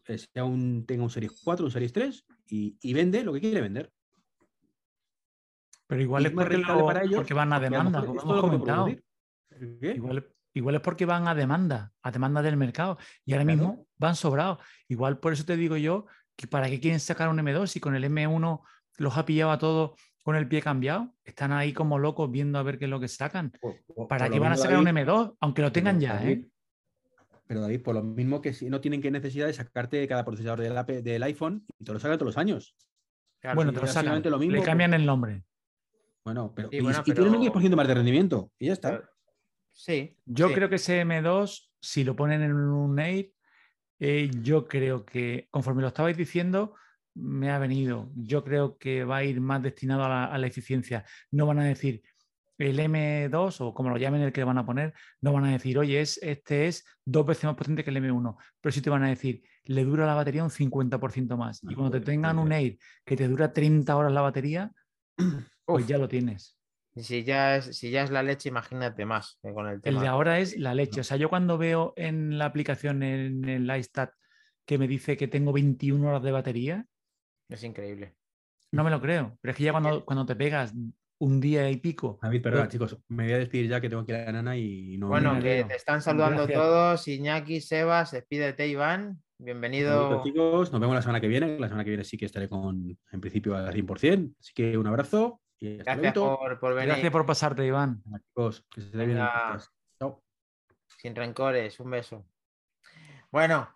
[0.07, 3.61] eh, sea un, tenga un Series 4, un Series 3 y, vende lo que quiere
[3.61, 3.91] vender.
[5.87, 8.89] Pero igual es, porque, para ellos, porque, van a demanda, como hemos comentado.
[10.53, 12.99] Igual, es porque van a demanda, a demanda del mercado.
[13.24, 14.59] Y ahora mismo van sobrados.
[14.89, 17.95] Igual por eso te digo yo que para qué quieren sacar un M2 y con
[17.95, 18.62] el M1
[18.99, 21.14] los ha pillado a todos con el pie cambiado.
[21.24, 23.53] Están ahí como locos viendo a ver qué es lo que sacan.
[24.09, 25.37] ¿Para qué van a sacar un M2?
[25.39, 26.45] Aunque lo tengan ya, ¿eh?
[27.47, 30.59] Pero David, por lo mismo que si no tienen que necesidad de sacarte cada procesador
[30.61, 32.77] del, del iPhone y te lo sacan todos los años.
[33.55, 34.20] bueno, te lo sacan.
[34.20, 35.45] Lo mismo, le cambian el nombre.
[36.24, 39.09] Bueno, pero, y, tienen un 10% más de rendimiento y ya está.
[39.70, 40.16] Sí.
[40.24, 43.31] Yo creo que ese M2, si lo ponen en un Air,
[44.01, 46.74] eh, yo creo que, conforme lo estabais diciendo,
[47.17, 48.11] me ha venido.
[48.14, 51.05] Yo creo que va a ir más destinado a la, eficiencia.
[51.31, 52.03] No van a decir
[52.59, 55.53] el M2 o como lo llamen el que le van a poner, no van a
[55.53, 58.89] decir, oye, es, este es dos veces más potente que el M1, pero sí te
[58.89, 61.61] van a decir, le dura la batería un 50% más.
[61.62, 64.73] Y cuando te tengan un Air que te dura 30 horas la batería,
[65.64, 66.59] pues ya lo tienes.
[66.97, 69.99] Si ya, es, si ya es la leche, imagínate más con el tema.
[69.99, 71.03] El de ahora es la leche.
[71.03, 74.12] O sea, yo cuando veo en la aplicación, en el iStat,
[74.64, 76.87] que me dice que tengo 21 horas de batería,
[77.49, 78.15] es increíble.
[78.73, 80.75] No me lo creo, pero es que ya cuando, cuando te pegas
[81.19, 82.19] un día y pico.
[82.23, 84.57] David, perdón, chicos, me voy a despedir ya que tengo que ir a la nana
[84.57, 85.09] y no.
[85.09, 87.09] Bueno, que te están saludando todos.
[87.09, 89.23] Iñaki, Sebas, despídete, Iván.
[89.39, 90.23] Bienvenido.
[90.23, 91.59] chicos, nos vemos la semana que viene.
[91.59, 94.35] La semana que viene sí que estaré con, en principio, al 100%.
[94.41, 95.41] Así que un abrazo.
[95.59, 96.89] Y Gracias por, por, venir.
[96.89, 98.03] Gracias por pasarte, Iván.
[98.29, 99.19] chicos, que se bien.
[99.99, 100.23] Chao.
[100.99, 102.27] Sin rencores, un beso.
[103.31, 103.76] Bueno,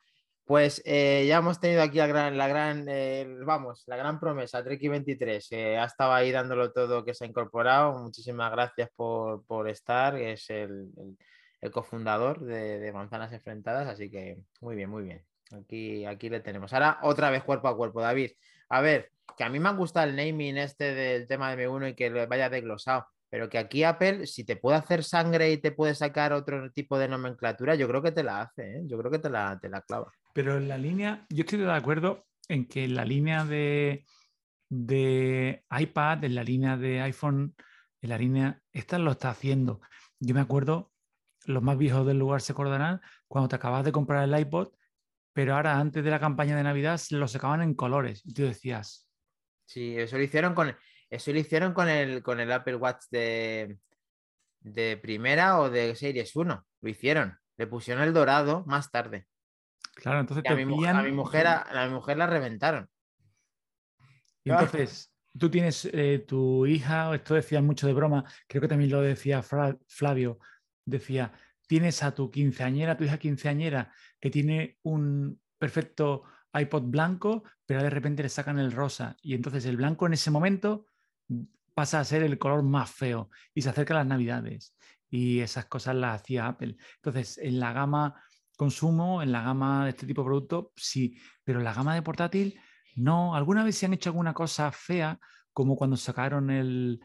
[0.51, 4.65] pues eh, ya hemos tenido aquí la gran, la gran eh, vamos, la gran promesa,
[4.65, 5.47] Treki23.
[5.53, 7.97] Eh, ha estado ahí dándolo todo que se ha incorporado.
[8.01, 10.17] Muchísimas gracias por, estar.
[10.17, 10.89] Es el,
[11.73, 13.87] cofundador de, Manzanas Enfrentadas.
[13.87, 15.25] Así que muy bien, muy bien.
[15.53, 16.73] Aquí, aquí le tenemos.
[16.73, 18.33] Ahora otra vez cuerpo a cuerpo, David.
[18.71, 21.91] A ver, que a mí me ha gustado el naming este del tema de M1
[21.91, 25.59] y que lo vaya desglosado, pero que aquí Apple, si te puede hacer sangre y
[25.59, 28.83] te puede sacar otro tipo de nomenclatura, yo creo que te la hace, ¿eh?
[28.87, 30.11] yo creo que te la, te la clava.
[30.33, 34.05] Pero en la línea, yo estoy de acuerdo en que en la línea de,
[34.69, 37.55] de iPad, en la línea de iPhone,
[38.01, 39.81] en la línea, esta lo está haciendo.
[40.19, 40.93] Yo me acuerdo,
[41.47, 44.69] los más viejos del lugar se acordarán, cuando te acabas de comprar el iPod,
[45.33, 49.09] pero ahora antes de la campaña de Navidad lo sacaban en colores y tú decías.
[49.65, 50.77] Sí, eso lo hicieron con,
[51.09, 53.79] eso lo hicieron con el, con el Apple Watch de,
[54.61, 56.67] de primera o de Series 1.
[56.81, 57.39] Lo hicieron.
[57.57, 59.27] Le pusieron el dorado más tarde.
[60.01, 62.89] Claro, entonces a, mi mujer, a, mi mujer, a, mi mujer la reventaron.
[64.43, 68.91] Y entonces, tú tienes eh, tu hija, esto decía mucho de broma, creo que también
[68.91, 70.39] lo decía Flavio,
[70.85, 71.33] decía,
[71.67, 77.91] tienes a tu quinceañera, tu hija quinceañera, que tiene un perfecto iPod blanco, pero de
[77.91, 79.17] repente le sacan el rosa.
[79.23, 80.87] Y entonces el blanco en ese momento
[81.75, 84.75] pasa a ser el color más feo y se acerca a las navidades.
[85.11, 86.77] Y esas cosas las hacía Apple.
[86.97, 88.23] Entonces, en la gama
[88.61, 92.03] consumo, en la gama de este tipo de producto, sí, pero en la gama de
[92.03, 92.61] portátil,
[92.95, 93.35] no.
[93.35, 95.19] ¿Alguna vez se han hecho alguna cosa fea,
[95.55, 97.01] como cuando sacaron el,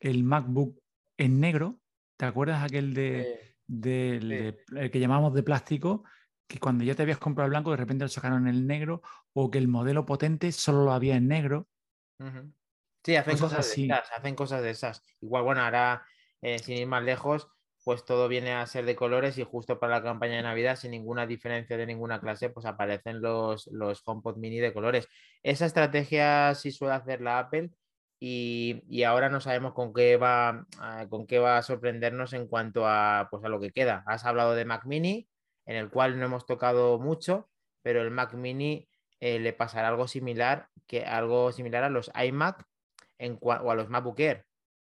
[0.00, 0.80] el MacBook
[1.18, 1.78] en negro?
[2.16, 6.04] ¿Te acuerdas aquel de, el que llamamos de plástico?
[6.46, 9.02] Que cuando ya te habías comprado el blanco, de repente lo sacaron en el negro,
[9.34, 11.68] o que el modelo potente solo lo había en negro.
[13.04, 15.02] Sí, hacen cosas, de esas, hacen cosas de esas.
[15.20, 16.06] Igual, bueno, ahora,
[16.40, 17.46] eh, sin ir más lejos,
[17.88, 20.90] pues todo viene a ser de colores y justo para la campaña de Navidad, sin
[20.90, 25.08] ninguna diferencia de ninguna clase, pues aparecen los, los HomePod mini de colores.
[25.42, 27.70] Esa estrategia sí suele hacer la Apple
[28.20, 32.86] y, ahora no sabemos con qué, va, ah, con qué va a sorprendernos en cuanto
[32.86, 34.04] a, pues a lo que queda.
[34.06, 35.26] Has hablado de Mac mini,
[35.64, 37.48] en el cual no hemos tocado mucho,
[37.80, 38.86] pero el Mac mini
[39.20, 42.66] eh, le pasará algo similar, que, algo similar a los iMac
[43.40, 44.44] o a los MacBook Air,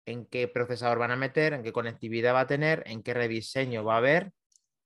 [0.05, 3.83] en qué procesador van a meter, en qué conectividad va a tener, en qué rediseño
[3.83, 4.31] va a haber,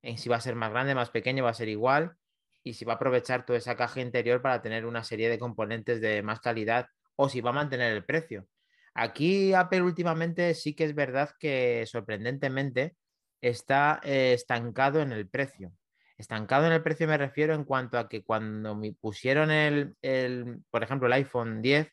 [0.01, 2.16] en si va a ser más grande, más pequeño, va a ser igual,
[2.64, 6.01] y si va a aprovechar toda esa caja interior para tener una serie de componentes
[6.01, 8.47] de más calidad o si va a mantener el precio.
[8.95, 12.95] Aquí Apple últimamente sí que es verdad que sorprendentemente
[13.41, 15.74] está eh, estancado en el precio.
[16.18, 20.59] Estancado en el precio me refiero en cuanto a que cuando me pusieron el, el
[20.70, 21.88] por ejemplo, el iPhone 10,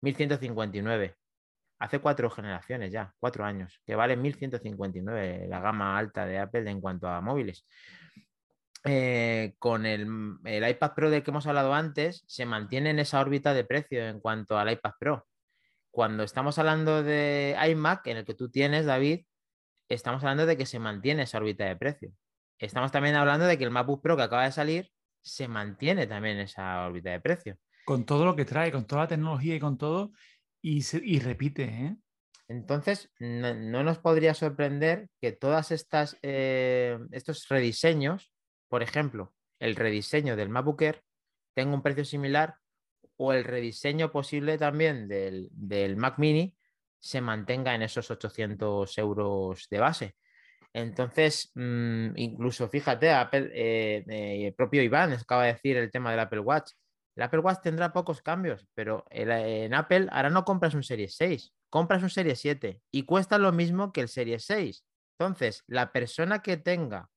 [0.00, 1.14] 1159.
[1.78, 6.80] Hace cuatro generaciones ya, cuatro años, que vale 1159 la gama alta de Apple en
[6.80, 7.64] cuanto a móviles.
[8.84, 10.06] Eh, con el,
[10.44, 14.20] iPad Pro del que hemos hablado antes, se mantiene en esa órbita de precio en
[14.20, 15.26] cuanto al iPad Pro.
[15.90, 19.24] Cuando estamos hablando de iMac, en el que tú tienes, David,
[19.88, 22.12] estamos hablando de que se mantiene esa órbita de precio.
[22.58, 24.90] Estamos también hablando de que el MacBook Pro que acaba de salir
[25.22, 27.58] se mantiene también esa órbita de precio
[27.88, 30.12] con todo lo que trae, con toda la tecnología y con todo,
[30.62, 31.64] y, y repite.
[31.64, 31.96] ¿eh?
[32.48, 38.32] Entonces, no, nos podría sorprender que todas estas eh, estos rediseños,
[38.68, 41.02] por ejemplo, el rediseño del MacBook Air
[41.54, 42.56] tenga un precio similar
[43.16, 46.56] o el rediseño posible también del, Mac Mini
[47.00, 50.16] se mantenga en esos 800 euros de base.
[50.72, 56.20] Entonces, mm, incluso fíjate, Apple, eh, el propio Iván acaba de decir el tema del
[56.20, 56.72] Apple Watch.
[57.18, 61.52] El Apple Watch tendrá pocos cambios, pero en Apple ahora no compras un Series 6,
[61.68, 64.84] compras un Series 7 y cuesta lo mismo que el Series 6.
[65.18, 67.10] Entonces, la persona que tenga,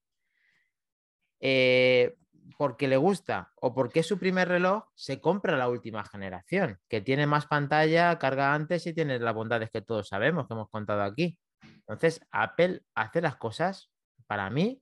[1.40, 2.16] eh,
[2.58, 7.02] porque le gusta o porque es su primer reloj, se compra la última generación, que
[7.02, 11.04] tiene más pantalla, carga antes y tiene las bondades que todos sabemos, que hemos contado
[11.04, 11.38] aquí.
[11.62, 13.92] Entonces, Apple hace las cosas,
[14.26, 14.82] para mí,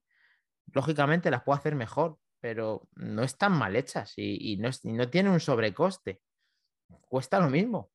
[0.71, 5.39] lógicamente las puede hacer mejor, pero no están mal hechas y, no, no tiene un
[5.39, 6.21] sobrecoste.
[7.07, 7.91] Cuesta lo mismo.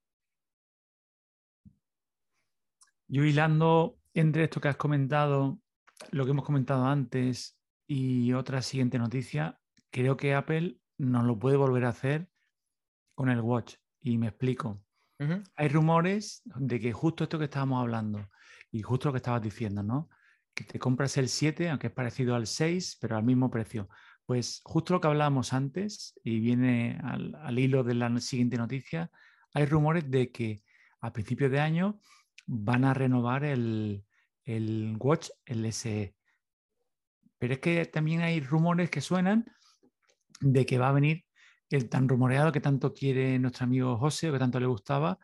[3.09, 5.59] Yo hilando entre esto que has comentado,
[6.11, 11.57] lo que hemos comentado antes y otra siguiente noticia, creo que Apple nos lo puede
[11.57, 12.29] volver a hacer
[13.15, 13.77] con el Watch.
[14.01, 14.83] Y me explico.
[15.57, 18.29] Hay rumores de que justo esto que estábamos hablando
[18.71, 20.11] y justo lo que estabas diciendo, ¿no?
[20.53, 23.89] Que te compras el 7, aunque es parecido al 6, pero al mismo precio.
[24.27, 29.11] Pues justo lo que hablábamos antes, y viene al, hilo de la siguiente noticia,
[29.53, 30.63] hay rumores de que
[31.01, 32.01] a principios de año
[32.47, 34.05] van a renovar el,
[34.45, 36.15] el Watch LSE.
[37.39, 39.45] Pero es que también hay rumores que suenan
[40.41, 41.25] de que va a venir
[41.71, 45.19] el tan rumoreado que tanto quiere nuestro amigo José o que tanto le gustaba,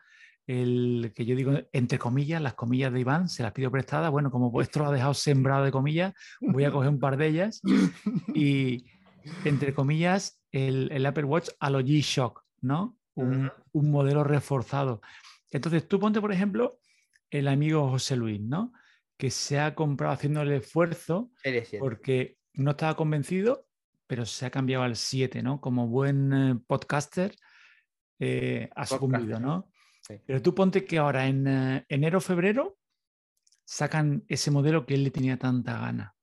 [0.51, 4.11] el que yo digo entre comillas, las comillas de Iván, se las pido prestadas.
[4.11, 7.61] Bueno, como vuestro ha dejado sembrado de comillas, voy a coger un par de ellas
[8.33, 8.85] y
[9.45, 12.97] entre comillas, el, Apple Watch a lo G-Shock, ¿no?
[13.15, 15.01] un, un modelo reforzado.
[15.51, 16.79] Entonces, tú ponte, por ejemplo,
[17.29, 18.73] el amigo José Luis, ¿no?
[19.17, 21.31] Que se ha comprado haciendo el esfuerzo
[21.79, 23.67] porque no estaba convencido,
[24.07, 25.61] pero se ha cambiado al 7, ¿no?
[25.61, 27.35] Como buen eh, podcaster,
[28.19, 29.70] eh, ha sucumbido, ¿no?
[30.25, 32.77] Pero tú ponte que ahora en eh, enero, febrero,
[33.65, 36.15] sacan ese modelo que él le tenía tanta gana.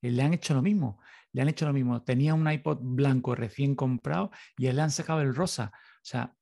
[0.00, 1.00] Le han hecho lo mismo,
[1.32, 2.02] le han hecho lo mismo.
[2.02, 5.72] Tenía un iPod blanco recién comprado y él le han sacado el rosa.
[5.74, 6.34] O sea,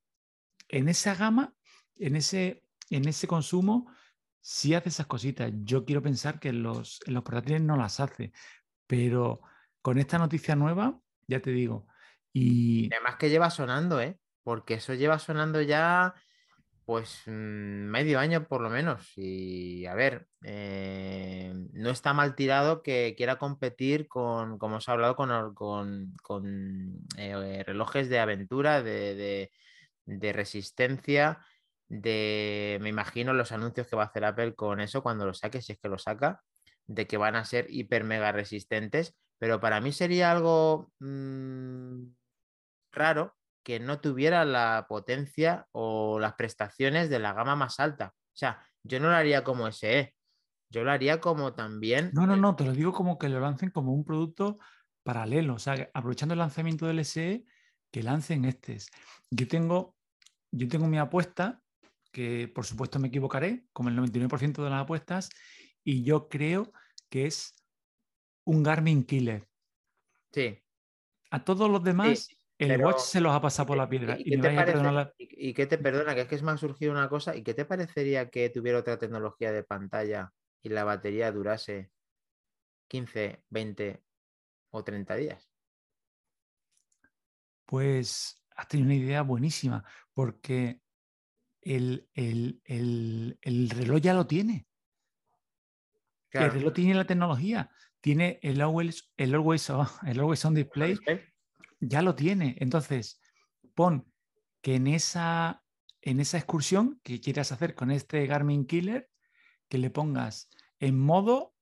[0.68, 1.54] en esa gama,
[1.96, 3.90] en ese, en ese consumo,
[4.40, 5.50] sí hace esas cositas.
[5.62, 8.32] Yo quiero pensar que los, en los portátiles no las hace,
[8.86, 9.40] pero
[9.82, 11.86] con esta noticia nueva, ya te digo.
[12.32, 14.18] Y además que lleva sonando, ¿eh?
[14.42, 16.14] Porque eso lleva sonando ya
[16.84, 19.12] pues mm, medio año por lo menos.
[19.16, 24.90] Y a ver, eh, no está mal tirado que quiera competir con, como os he
[24.90, 29.50] hablado, con, con, eh, relojes de aventura, de,
[30.04, 31.44] de, resistencia,
[31.88, 35.62] de, me imagino, los anuncios que va a hacer Apple con eso cuando lo saque,
[35.62, 36.42] si es que lo saca,
[36.86, 39.16] de que van a ser hiper mega resistentes.
[39.38, 42.04] Pero para mí sería algo mm,
[42.92, 43.34] raro
[43.64, 48.14] que no tuviera la potencia o las prestaciones de la gama más alta.
[48.14, 50.14] O sea, yo no lo haría como SE,
[50.70, 52.10] yo lo haría como también...
[52.12, 54.58] No, no, no, te lo digo como que lo lancen como un producto
[55.02, 57.44] paralelo, o sea, aprovechando el lanzamiento del SE,
[57.90, 58.90] que lancen estos.
[59.30, 59.96] Yo tengo,
[60.50, 61.62] yo tengo mi apuesta,
[62.12, 65.30] que por supuesto me equivocaré, como el 99% de las apuestas,
[65.82, 66.72] y yo creo
[67.08, 67.54] que es
[68.44, 69.48] un Garmin Killer.
[70.32, 70.58] Sí.
[71.30, 72.28] A todos los demás
[72.58, 74.16] el watch se los ha pasado por la piedra.
[74.18, 76.14] ¿Y, qué, te perdona?
[76.14, 77.34] Que es que me ha surgido una cosa.
[77.36, 80.32] ¿Y qué te parecería que tuviera otra tecnología de pantalla
[80.62, 81.90] y la batería durase
[82.88, 84.02] 15, 20
[84.70, 85.50] o 30 días?
[87.66, 90.80] Pues has tenido una idea buenísima, porque
[91.60, 92.08] el,
[92.64, 94.66] reloj ya lo tiene.
[96.30, 99.70] El reloj tiene la tecnología, tiene el always, el always,
[100.04, 100.98] el always on display
[101.88, 102.56] ya lo tiene.
[102.58, 103.20] Entonces,
[103.74, 104.06] pon
[104.60, 105.62] que en esa,
[106.00, 109.10] en esa excursión que quieras hacer con este Garmin Killer,
[109.68, 111.54] que le pongas en modo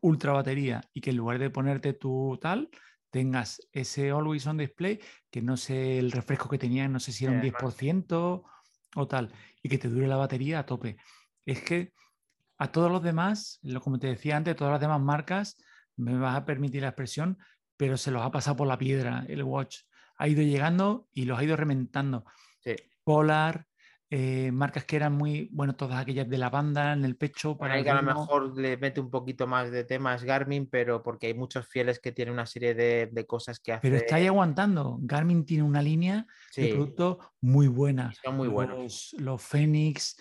[0.00, 2.70] ultra batería y que en lugar de ponerte tu tal,
[3.10, 5.00] tengas ese Always On Display,
[5.30, 8.44] que no sé el refresco que tenía, no sé si era un 10%
[8.96, 10.96] o tal, y que te dure la batería a tope.
[11.46, 11.92] Es que
[12.58, 15.56] a todos los demás, como te decía antes, todas las demás marcas,
[15.96, 17.38] me vas a permitir la expresión,
[17.76, 19.78] pero se los ha pasado por la piedra el watch.
[20.16, 22.24] Ha ido llegando y los ha ido rementando.
[23.02, 23.66] Polar,
[24.16, 27.58] eh, marcas que eran muy, bueno, todas aquellas de la banda en el pecho.
[27.58, 31.26] Para que a lo mejor le mete un poquito más de temas Garmin, pero porque
[31.26, 33.90] hay muchos fieles que tienen una serie de, cosas que hacen.
[33.90, 34.98] Pero está ahí aguantando.
[35.00, 38.12] Garmin tiene una línea de productos muy buena.
[38.22, 39.16] Son muy buenos.
[39.18, 40.16] Los, Phoenix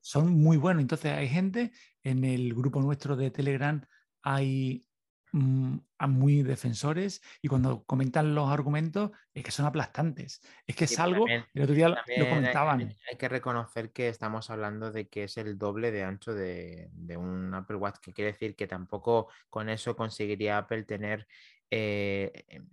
[0.00, 0.80] son muy buenos.
[0.80, 1.72] Entonces hay gente
[2.02, 3.84] en el grupo nuestro de Telegram,
[4.22, 4.87] hay
[5.32, 10.40] a muy defensores y cuando comentan los argumentos es que son aplastantes.
[10.66, 12.94] Es que es algo, el otro día lo comentaban.
[13.10, 17.52] Hay, que reconocer que estamos hablando de que es el doble de ancho de, un
[17.54, 21.26] Apple Watch, que quiere decir que tampoco con eso conseguiría Apple tener...
[21.70, 22.66] Eh, em,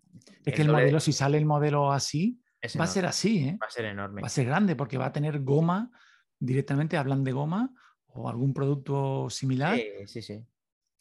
[0.45, 2.41] es que el modelo, si sale el modelo así,
[2.79, 3.57] va a ser así, ¿eh?
[3.61, 4.21] Va a ser enorme.
[4.21, 5.91] Va a ser grande porque va a tener goma,
[6.39, 7.73] directamente hablan de goma
[8.07, 9.75] o algún producto similar.
[9.75, 10.45] Sí, sí, sí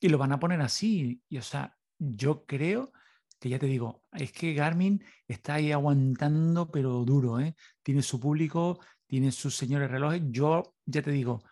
[0.05, 1.23] y lo van a poner así.
[1.31, 2.93] Y o sea, yo creo
[3.41, 7.57] que ya te digo, es que Garmin está ahí aguantando, pero duro, ¿eh?
[7.83, 10.21] Tiene su público, tiene sus señores relojes.
[10.27, 11.43] Yo, ya te digo,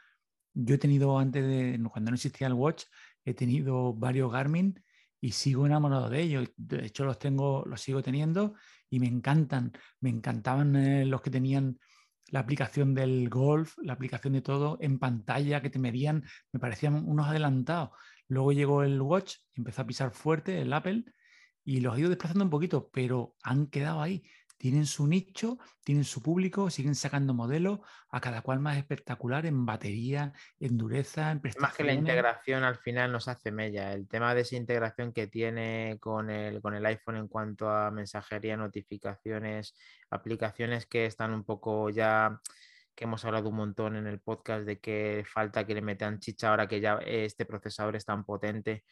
[0.53, 2.84] yo he tenido antes de, cuando no existía el Watch,
[3.24, 4.78] he tenido varios Garmin
[5.18, 6.50] y sigo enamorado de ellos.
[6.55, 8.53] De hecho, los tengo, los sigo teniendo
[8.90, 9.72] y me encantan.
[10.00, 11.78] Me encantaban eh, los que tenían
[12.33, 17.07] la aplicación del golf, la aplicación de todo en pantalla que te medían, me parecían
[17.07, 17.91] unos adelantados.
[18.26, 21.05] Luego llegó el Watch empezó a pisar fuerte el Apple
[21.62, 24.22] y los ha ido desplazando un poquito, pero han quedado ahí.
[24.62, 29.66] Tienen su nicho, tienen su público, siguen sacando modelos, a cada cual más espectacular en
[29.66, 31.68] batería, en dureza, en prestaciones.
[31.68, 33.92] Más que la integración al final nos hace mella.
[33.92, 37.90] El tema de esa integración que tiene con el, con el iPhone en cuanto a
[37.90, 39.74] mensajería, notificaciones,
[40.10, 42.40] aplicaciones que están un poco ya
[42.95, 46.51] que hemos hablado un montón en el podcast de que falta que le metan chicha
[46.51, 48.84] ahora que ya este procesador es tan potente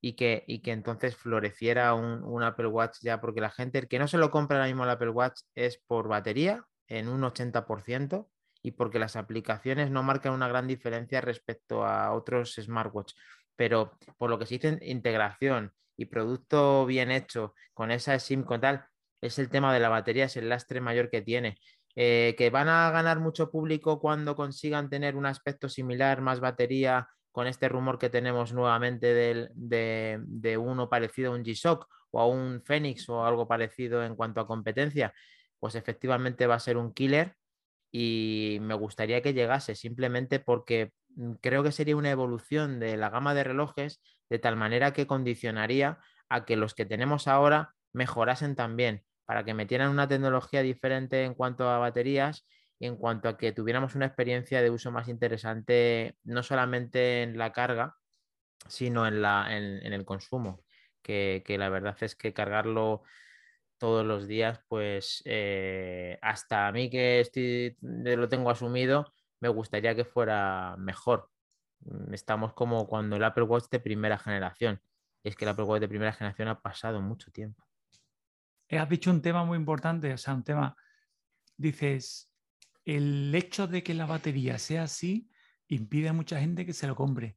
[0.00, 4.08] y que, y que entonces floreciera un, Apple Watch ya, porque la gente, que no
[4.08, 8.28] se lo compra ahora mismo el Apple Watch es por batería en un 80%
[8.62, 13.14] y porque las aplicaciones no marcan una gran diferencia respecto a otros smartwatch.
[13.56, 18.60] Pero por lo que se dice integración y producto bien hecho con esa SIM con
[18.60, 18.86] tal,
[19.20, 21.58] es el tema de la batería, es el lastre mayor que tiene
[21.98, 27.08] Eh, que van a ganar mucho público cuando consigan tener un aspecto similar, más batería,
[27.32, 32.62] con este rumor que tenemos nuevamente de, uno parecido a un G-Shock o a un
[32.64, 35.12] Phoenix o algo parecido en cuanto a competencia,
[35.58, 37.34] pues efectivamente va a ser un killer
[37.92, 43.10] y me gustaría que llegase simplemente porque mm, creo que sería una evolución de la
[43.10, 48.56] gama de relojes de tal manera que condicionaría a que los que tenemos ahora mejorasen
[48.56, 52.46] también para que metieran una tecnología diferente en cuanto a baterías
[52.78, 57.36] y en cuanto a que tuviéramos una experiencia de uso más interesante, no solamente en
[57.36, 57.96] la carga,
[58.68, 60.64] sino en, la, en, el consumo,
[61.02, 63.02] que, la verdad es que cargarlo
[63.78, 69.94] todos los días, pues eh, hasta a mí que estoy, lo tengo asumido, me gustaría
[69.94, 71.30] que fuera mejor.
[72.12, 74.80] Estamos como cuando el Apple Watch de primera generación.
[75.22, 77.66] Es que el Apple Watch de primera generación ha pasado mucho tiempo.
[78.68, 80.76] Eh, has dicho un tema muy importante, o sea, un tema,
[81.56, 82.32] dices,
[82.84, 85.28] el hecho de que la batería sea así
[85.68, 87.36] impide a mucha gente que se lo compre.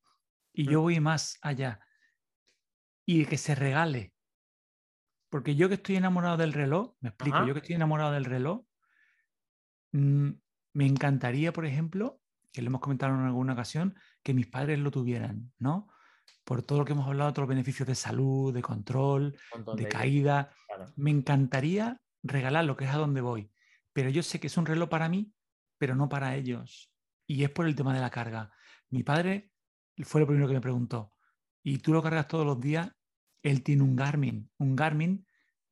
[0.53, 1.79] Y yo voy más allá.
[3.05, 4.13] Y que se regale.
[5.29, 8.65] Porque yo que estoy enamorado del reloj, me explico, yo que estoy enamorado del reloj,
[9.91, 10.29] mm,
[10.73, 12.19] me encantaría, por ejemplo,
[12.51, 15.87] que lo hemos comentado en alguna ocasión, que mis padres lo tuvieran, ¿no?
[16.43, 19.37] Por todo lo que hemos hablado, todos los beneficios de salud, de control,
[19.75, 20.51] de, caída.
[20.95, 23.51] Me encantaría regalar lo que es a donde voy,
[23.93, 25.33] pero yo sé que es un reloj para mí,
[25.77, 26.91] pero no para ellos.
[27.27, 28.51] Y es por el tema de la carga.
[28.89, 29.51] Mi padre
[30.03, 31.13] fue lo primero que me preguntó,
[31.63, 32.91] ¿y tú lo cargas todos los días?
[33.43, 35.25] Él tiene un Garmin, un Garmin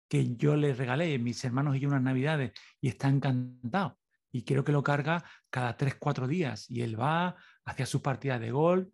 [0.08, 4.00] que yo le regalé, mis hermanos y unas navidades, y está encantado.
[4.32, 6.70] Y quiero que lo carga cada 3, 4 días.
[6.70, 7.36] Y él va
[7.66, 8.92] hacia sus partidas de gol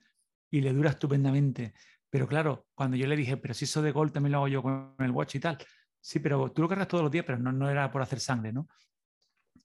[0.49, 1.73] y le dura estupendamente.
[2.09, 4.61] Pero claro, cuando yo le dije, pero si eso de gol también lo hago yo
[4.61, 5.57] con el watch y tal,
[6.03, 8.51] sí, pero tú lo cargas todos los días, pero no, no era por hacer sangre,
[8.51, 8.67] ¿no?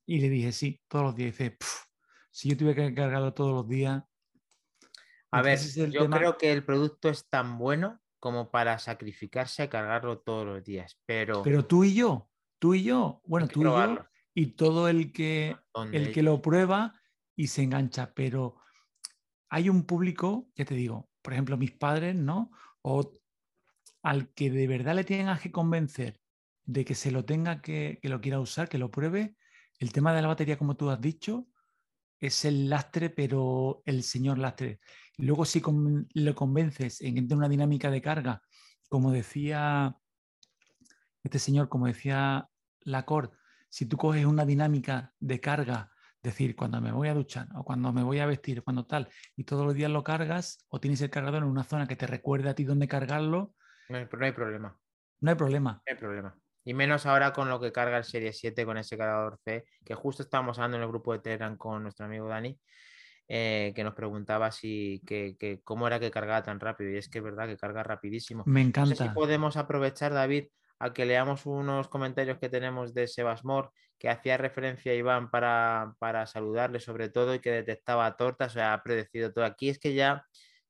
[0.07, 1.29] Y le dije, sí, todos los días.
[1.29, 1.59] Y dice,
[2.31, 4.05] si yo tuviera que cargarlo todos los días.
[5.33, 10.21] A ver, yo creo que el producto es tan bueno como para sacrificarse a cargarlo
[10.21, 11.43] todos los días, pero...
[11.43, 13.99] Pero tú y yo, tú y yo, bueno, tú y yo,
[14.33, 15.57] y todo el que,
[15.93, 16.95] el que lo prueba
[17.37, 18.57] y se engancha, pero
[19.51, 22.51] hay un público, ya te digo, por ejemplo, mis padres, ¿no?
[22.83, 23.13] O
[24.03, 26.21] al que de verdad le tienen que convencer
[26.69, 29.37] de que se lo tenga que, que lo quiera usar, que lo pruebe,
[29.79, 31.49] el tema de la batería, como tú has dicho,
[32.21, 34.81] es el lastre, pero el señor lastre.
[35.17, 35.63] Luego, si
[36.15, 38.43] lo convences en una dinámica de carga,
[38.89, 39.97] como decía
[41.25, 42.49] este señor, como decía
[42.81, 43.31] Lacord,
[43.71, 45.91] si tú coges una dinámica de carga,
[46.23, 49.45] decir, cuando me voy a duchar o cuando me voy a vestir, cuando tal, y
[49.45, 52.51] todos los días lo cargas, o tienes el cargador en una zona que te recuerde
[52.51, 53.55] a ti dónde cargarlo.
[53.89, 54.79] No hay problema.
[55.21, 55.83] No hay problema.
[55.87, 56.39] No hay problema.
[56.69, 59.95] Y menos ahora con lo que carga el Serie 7 con ese cargador C, que
[59.95, 62.61] justo estábamos hablando en el grupo de Telegram con nuestro amigo Dani,
[63.27, 66.91] eh, que nos preguntaba si que, cómo era que cargaba tan rápido.
[66.91, 68.43] Y es que es verdad que carga rapidísimo.
[68.45, 68.91] Me encanta.
[68.91, 70.49] No sé si podemos aprovechar, David,
[70.79, 75.95] a que leamos unos comentarios que tenemos de Sebasmor, que hacía referencia a Iván para,
[75.99, 79.47] para saludarle sobre todo y que detectaba tortas, o sea, ha predecido todo.
[79.47, 80.27] Aquí es que ya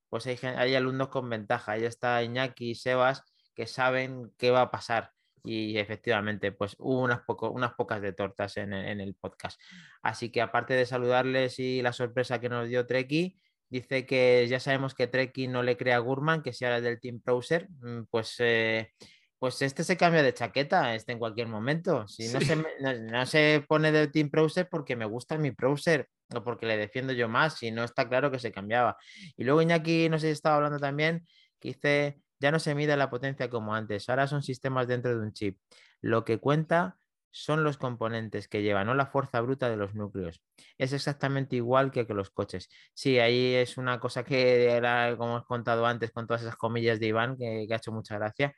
[0.07, 1.73] pues hay, hay alumnos con ventaja.
[1.73, 3.21] Ahí está Iñaki y Sebas
[3.53, 5.11] que saben qué va a pasar
[5.43, 9.59] y efectivamente, pues hubo unas, unas pocas de tortas en, el podcast.
[10.01, 14.59] Así que aparte de saludarles y la sorpresa que nos dio Treki, dice que ya
[14.59, 18.03] sabemos que Treki no le crea a Gurman, que sea el del Team Browser, mm,
[18.09, 18.91] pues, eh,
[19.39, 22.07] pues este se cambia de chaqueta este en cualquier momento.
[22.07, 26.43] Si no, se, no, se pone del Team Browser porque me gusta mi browser o
[26.43, 28.97] porque le defiendo yo más, si no está claro que se cambiaba.
[29.37, 31.25] Y luego Iñaki, no sé si estaba hablando también,
[31.59, 35.23] que dice ya no se mide la potencia como antes, ahora son sistemas dentro de
[35.23, 35.57] un chip.
[36.01, 36.97] Lo que cuenta
[37.31, 40.41] son los componentes que llevan, no la fuerza bruta de los núcleos.
[40.77, 42.69] Es exactamente igual que, los coches.
[42.93, 46.99] Sí, ahí es una cosa que era, como hemos contado antes, con todas esas comillas
[46.99, 48.55] de Iván, que, ha hecho mucha gracia.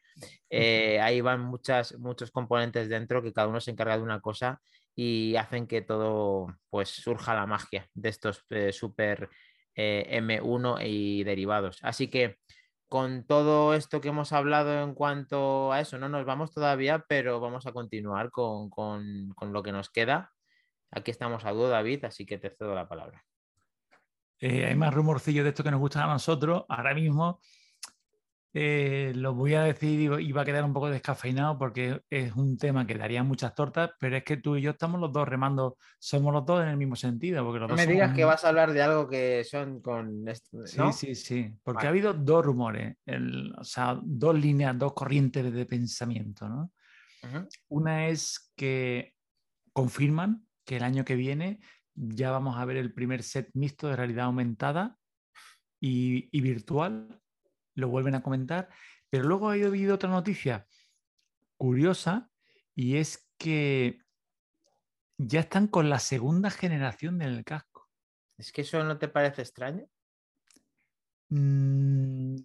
[0.49, 4.61] Eh, ahí van muchos componentes dentro que cada uno se encarga de una cosa
[4.95, 9.29] y hacen que todo pues surja la magia de estos eh, super
[9.75, 11.79] eh, M1 y derivados.
[11.81, 12.37] Así que
[12.91, 17.39] con todo esto que hemos hablado en cuanto a eso, no nos vamos todavía, pero
[17.39, 18.69] vamos a continuar con,
[19.39, 20.33] lo que nos queda.
[20.91, 23.23] Aquí estamos a dúo, David, así que te cedo la palabra.
[24.41, 26.65] Eh, hay más rumorcillos de esto que nos gustan a nosotros.
[26.67, 27.39] Ahora mismo
[28.53, 32.57] eh, lo voy a decir y va a quedar un poco descafeinado porque es un
[32.57, 35.77] tema que daría muchas tortas, pero es que tú y yo estamos los dos remando,
[35.99, 37.45] somos los dos en el mismo sentido.
[37.45, 40.25] Porque no me digas que vas a hablar de algo que son con...
[40.65, 42.97] Sí, sí, sí, porque ha habido dos rumores,
[43.57, 46.49] o sea, dos líneas, dos corrientes de pensamiento.
[46.49, 46.71] ¿no?
[47.69, 49.13] Una es que
[49.71, 51.61] confirman que el año que viene
[51.95, 54.97] ya vamos a ver el primer set mixto de realidad aumentada
[55.79, 57.20] y, y virtual.
[57.75, 58.69] Lo vuelven a comentar.
[59.09, 60.67] Pero luego ha habido otra noticia
[61.57, 62.29] curiosa
[62.75, 63.99] y es que
[65.17, 67.89] ya están con la segunda generación del casco.
[68.37, 69.85] ¿Es que eso no te parece extraño?
[71.29, 72.35] Mm,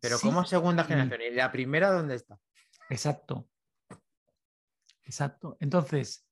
[0.00, 1.20] Pero sí ¿cómo segunda y- generación?
[1.22, 2.38] ¿Y la primera dónde está?
[2.90, 3.48] Exacto.
[5.04, 5.56] Exacto.
[5.60, 6.26] Entonces,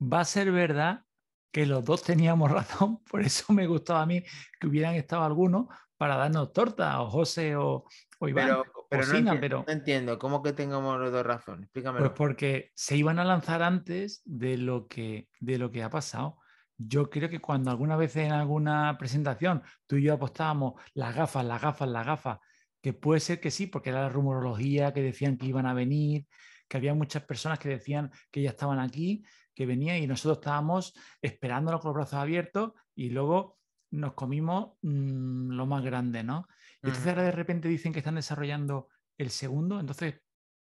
[0.00, 1.04] va a ser verdad
[1.52, 2.50] que los dos teníamos
[2.90, 4.22] razón, por eso me gustaba a mí
[4.60, 5.66] que hubieran estado algunos
[5.98, 7.84] para darnos torta, o José o,
[8.20, 8.46] o Iván.
[8.46, 11.64] Pero, pero, no, Sina, enti- pero- no entiendo, ¿cómo que tengamos los dos razón?
[11.64, 12.06] Explícamelo.
[12.06, 16.38] Pues porque se iban a lanzar antes de lo que, de lo que ha pasado.
[16.78, 21.44] Yo creo que cuando alguna vez en alguna presentación tú y yo apostábamos las gafas,
[21.44, 22.38] las gafas, las gafas,
[22.80, 26.26] que puede ser que sí, porque era la rumorología, que decían que iban a venir,
[26.68, 29.24] que había muchas personas que decían que ya estaban aquí,
[29.54, 33.57] que venían y nosotros estábamos esperándolos con los brazos abiertos y luego
[33.90, 36.46] nos comimos mm, lo más grande, ¿no?
[36.82, 37.10] Y entonces Ujú.
[37.10, 40.20] ahora de repente dicen que están desarrollando el segundo, entonces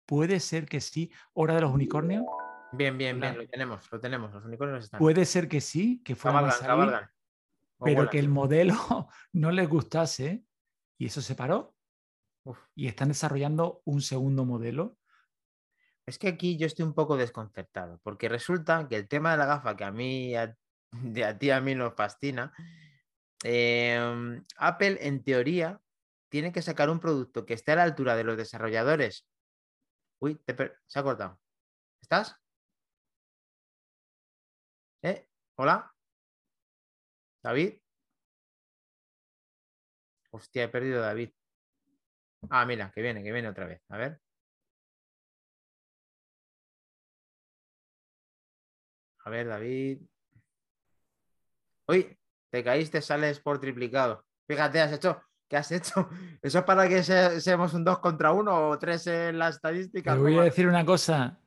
[0.05, 2.23] puede ser que sí, hora de los unicornios,
[2.75, 4.97] Bien, bien, bien, lo tenemos, lo tenemos, los unicornios están.
[4.97, 7.09] puede ser que sí, que fueran a cabalgan, salir, cabalgan.
[7.77, 8.11] O pero vuelan.
[8.11, 8.73] que el modelo
[9.33, 10.43] no les gustase
[10.97, 11.75] y eso se paró
[12.45, 12.57] Uf.
[12.73, 14.97] y están desarrollando un segundo modelo.
[16.07, 19.45] Es que aquí yo estoy un poco desconcertado, porque resulta que el tema de la
[19.45, 20.57] gafa, que a mí, a,
[20.91, 22.51] de a ti a mí nos fascina,
[23.43, 25.81] em, Apple en teoría
[26.29, 29.27] tiene que sacar un producto que esté a la altura de los desarrolladores.
[30.19, 30.39] Uy,
[30.87, 31.39] se ha cortado.
[32.01, 32.35] ¿Estás?
[35.03, 35.27] ¿Eh?
[35.55, 35.93] ¿Hola?
[37.43, 37.79] ¿David?
[40.31, 41.29] Hostia, he perdido a David.
[42.49, 43.81] Ah, mira, que viene, que viene otra vez.
[43.89, 44.19] A ver.
[49.25, 50.01] A ver, David.
[51.87, 52.17] Uy,
[52.53, 54.23] te caíste, sales por triplicado.
[54.47, 55.19] Fíjate, has hecho.
[55.49, 56.07] ¿Qué has hecho?
[56.41, 60.13] ¿Eso es para que se- seamos un 2 contra 1 o 3 en la estadística?
[60.13, 61.39] Te voy a decir una cosa.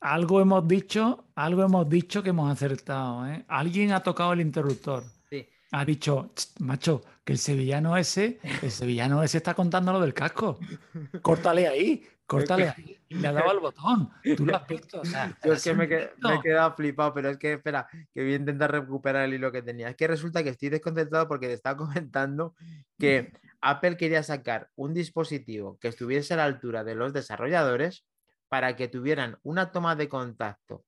[0.00, 3.26] Algo hemos dicho, algo hemos dicho que hemos acertado.
[3.26, 3.44] ¿eh?
[3.46, 5.04] Alguien ha tocado el interruptor.
[5.28, 5.46] Sí.
[5.70, 10.14] Ha dicho, "Ch, macho, que el sevillano ese, el sevillano ese está contando lo del
[10.14, 10.58] casco.
[11.22, 12.02] Córtale ahí,
[12.38, 12.98] córtale ahí.
[13.10, 14.10] Le ha dado al botón.
[14.36, 15.00] Tú lo has visto.
[15.00, 18.32] o sea, Yo es que me, he quedado flipado, pero es que espera, que voy
[18.32, 19.88] a intentar recuperar el hilo que tenía.
[19.90, 22.54] Es que resulta que estoy desconcertado porque te estaba comentando
[22.98, 28.04] que Apple quería sacar un dispositivo que estuviese a la altura de los desarrolladores
[28.48, 30.84] para que tuvieran una toma de contacto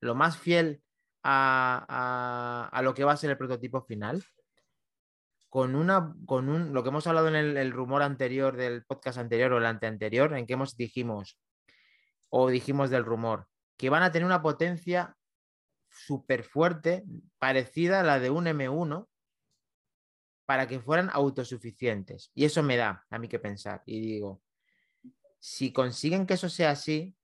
[0.00, 0.82] lo más fiel
[1.24, 4.22] a, a- a lo que va a ser el prototipo final.
[5.48, 9.52] Con una, con un, lo que hemos hablado en el, rumor anterior del podcast anterior
[9.52, 11.38] o el anteanterior, en que hemos dijimos,
[12.28, 15.16] o dijimos del rumor, que van a tener una potencia
[15.88, 17.04] súper fuerte,
[17.38, 19.08] parecida a la de un M1,
[20.44, 22.30] para que fueran autosuficientes.
[22.34, 23.82] Y eso me da a mí que pensar.
[23.86, 24.42] Y digo,
[25.38, 27.14] si consiguen que eso sea así,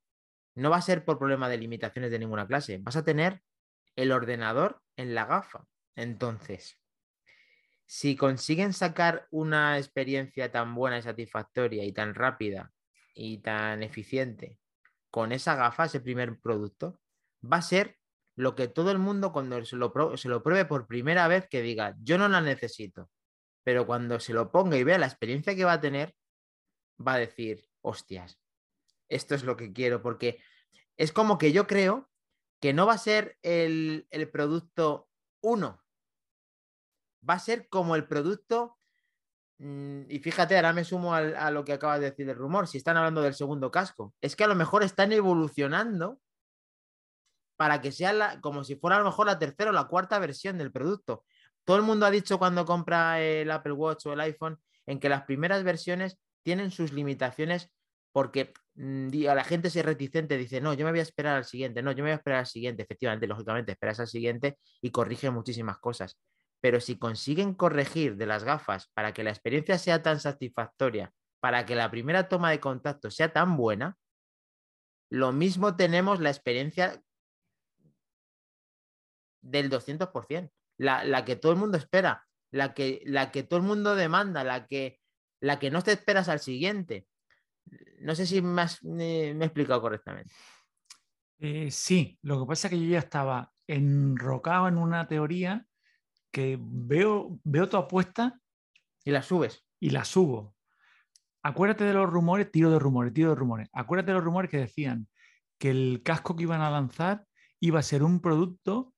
[0.54, 2.78] no va a ser por problema de limitaciones de ninguna clase.
[2.78, 3.42] Vas a tener
[3.96, 5.66] el ordenador en la gafa.
[5.96, 6.78] Entonces,
[7.86, 12.72] si consiguen sacar una experiencia tan buena y satisfactoria y tan rápida
[13.14, 14.58] y tan eficiente
[15.10, 16.98] con esa gafa, ese primer producto,
[17.40, 17.98] va a ser
[18.36, 21.62] lo que todo el mundo cuando se lo, se lo pruebe por primera vez que
[21.62, 23.10] diga, yo no la necesito,
[23.62, 26.14] pero cuando se lo ponga y vea la experiencia que va a tener,
[26.98, 28.40] va a decir, hostias,
[29.08, 30.40] esto es lo que quiero, porque
[30.96, 32.10] es como que yo creo
[32.60, 35.08] que no va a ser el, el producto
[35.42, 35.83] 1,
[37.28, 38.78] va a ser como el producto,
[39.58, 42.78] mm, y fíjate, ahora me sumo a lo que acabas de decir del rumor, si
[42.78, 46.18] están hablando del segundo casco, es que a lo mejor están evolucionando
[47.56, 50.58] para que sea como si fuera a lo mejor la tercera o la cuarta versión
[50.58, 51.24] del producto.
[51.64, 55.08] Todo el mundo ha dicho cuando compra el Apple Watch o el iPhone en que
[55.08, 57.70] las primeras versiones tienen sus limitaciones
[58.12, 61.44] porque mm, a la gente se reticente, dice, no, yo me voy a esperar al
[61.44, 62.82] siguiente, no, yo me voy a esperar al siguiente.
[62.82, 66.16] Efectivamente, lógicamente, esperas al siguiente y corrige muchísimas cosas.
[66.64, 71.66] Pero si consiguen corregir de las gafas para que la experiencia sea tan satisfactoria, para
[71.66, 73.98] que la primera toma de contacto sea tan buena,
[75.10, 77.02] lo mismo tenemos la experiencia
[79.42, 83.66] del 200%, la, la que todo el mundo espera, la que, la que todo el
[83.66, 85.02] mundo demanda, la que,
[85.40, 87.06] la que no te esperas al siguiente.
[87.98, 90.32] No sé si me, me he explicado correctamente.
[91.40, 95.66] Eh, sí, lo que pasa es que yo ya estaba enrocado en una teoría
[96.34, 98.40] que veo, veo tu apuesta
[99.04, 99.64] Y la subes.
[99.78, 100.56] y la subo.
[101.44, 103.68] Acuérdate de los rumores, tiro de rumores, tiro de rumores.
[103.72, 105.06] Acuérdate de los rumores que decían
[105.58, 107.24] que el casco que iban a lanzar
[107.60, 108.92] iba a ser un producto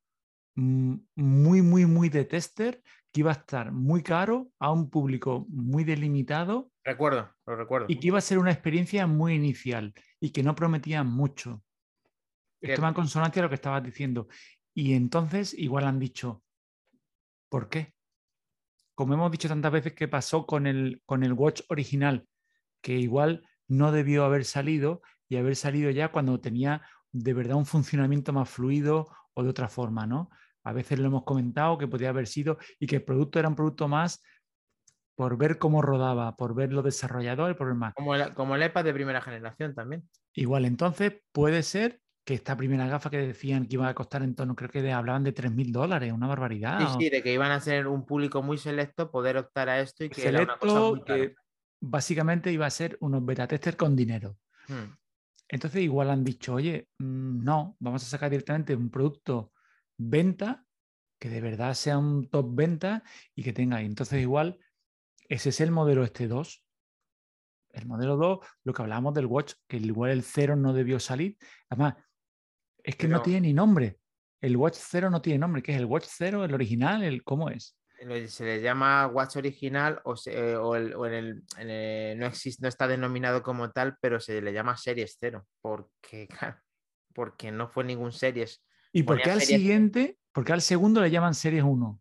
[0.54, 2.82] mm, muy, muy, muy de tester,
[3.12, 6.70] que iba a estar muy caro a un público muy delimitado.
[6.84, 7.86] Recuerdo, lo recuerdo.
[7.90, 11.62] Y que iba a ser una experiencia muy inicial y que no prometía mucho.
[12.62, 14.26] Esto va en consonancia a lo que estabas diciendo.
[14.74, 16.42] Y entonces igual han dicho,
[17.48, 17.94] ¿por qué?
[18.94, 22.26] Como hemos dicho tantas veces que pasó con el, con el Watch original,
[22.80, 26.82] que igual no debió haber salido y haber salido ya cuando tenía
[27.12, 30.30] de verdad un funcionamiento más fluido o de otra forma, ¿no?
[30.64, 33.54] A veces lo hemos comentado que podía haber sido y que el producto era un
[33.54, 34.22] producto más
[35.14, 37.94] por ver cómo rodaba, por ver los desarrolladores, por más.
[37.94, 40.08] Como el, como el iPad de primera generación también.
[40.34, 44.34] Igual, entonces puede ser que esta primera gafa que decían que iba a costar en
[44.34, 46.80] torno, creo que hablaban de 3.000 dólares, una barbaridad.
[46.80, 50.02] Sí, sí, de que iban a ser un público muy selecto, poder optar a esto
[50.02, 51.36] y que selecto, era una cosa que
[51.80, 54.36] básicamente iba a ser unos beta testers con dinero.
[54.66, 54.96] Hmm.
[55.48, 59.52] Entonces igual han dicho, oye, mm, no, vamos a sacar directamente un producto
[59.96, 60.64] venta
[61.20, 63.04] que de verdad sea un top venta
[63.36, 63.86] y que tenga ahí.
[63.86, 64.58] Entonces igual
[65.28, 66.64] ese es el modelo este 2.
[67.70, 71.38] El modelo 2, lo que hablábamos del watch, que igual el 0 no debió salir.
[71.68, 71.94] Además,
[72.86, 73.98] es que no tiene ni nombre.
[74.40, 75.60] El watch 0 no tiene nombre.
[75.60, 76.44] ¿Qué es el watch 0?
[76.44, 77.02] ¿El original?
[77.02, 77.76] El, ¿Cómo es?
[78.28, 83.96] se le llama Watch original o, en el, no, existe, no está denominado como tal,
[84.00, 86.28] pero se le llama Series 0, porque,
[87.14, 88.62] porque no fue ningún Series.
[88.92, 92.00] ¿Y por qué al siguiente, porque al segundo le llaman Series 1?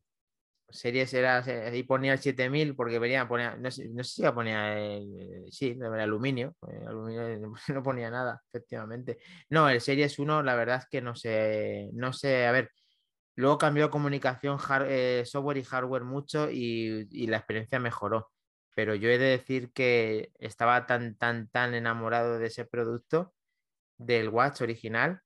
[0.76, 4.78] Series era, ahí ponía el 7000 porque venía, ponía, no, sé, si iba a poner
[4.78, 9.18] el, sí, el aluminio, el aluminio, no ponía nada, efectivamente.
[9.50, 12.70] No, el Series 1 la verdad es que no sé, no sé, a ver,
[13.36, 14.58] Luego cambió comunicación,
[14.88, 18.32] eh, software y hardware mucho y, la experiencia mejoró.
[18.76, 23.34] Pero yo he de decir que estaba tan, tan, tan enamorado de ese producto,
[23.98, 25.22] del Watch original,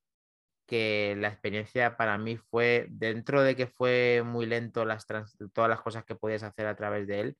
[0.70, 5.04] que la experiencia para mí fue, dentro de que fue muy lento las
[5.52, 7.36] todas las cosas que podías hacer a través de él,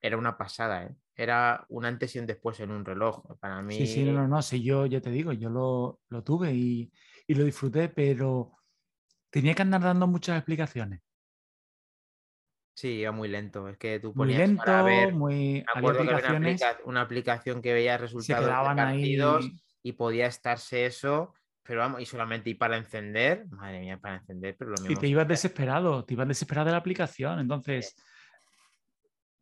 [0.00, 0.96] era una pasada, ¿eh?
[1.14, 3.22] Era un antes y un después en un reloj.
[3.38, 3.76] Para mí.
[3.76, 4.42] Sí, sí, no, no, no.
[4.42, 6.90] Sí, yo ya te digo, yo lo, lo tuve y,
[7.28, 8.56] y, lo disfruté, pero
[9.30, 11.02] tenía que andar dando muchas explicaciones.
[12.74, 13.68] Sí, iba muy lento.
[13.68, 15.62] Es que tú ponías muy lento, para ver, muy.
[16.84, 19.50] una, aplicación que veía resultados de partidos
[19.82, 21.34] y podía estarse eso,
[21.70, 24.90] pero vamos, y solamente y para encender, madre mía, para encender, pero lo mismo.
[24.90, 27.38] Y te ibas desesperado, te ibas desesperado de la aplicación.
[27.38, 27.94] Entonces,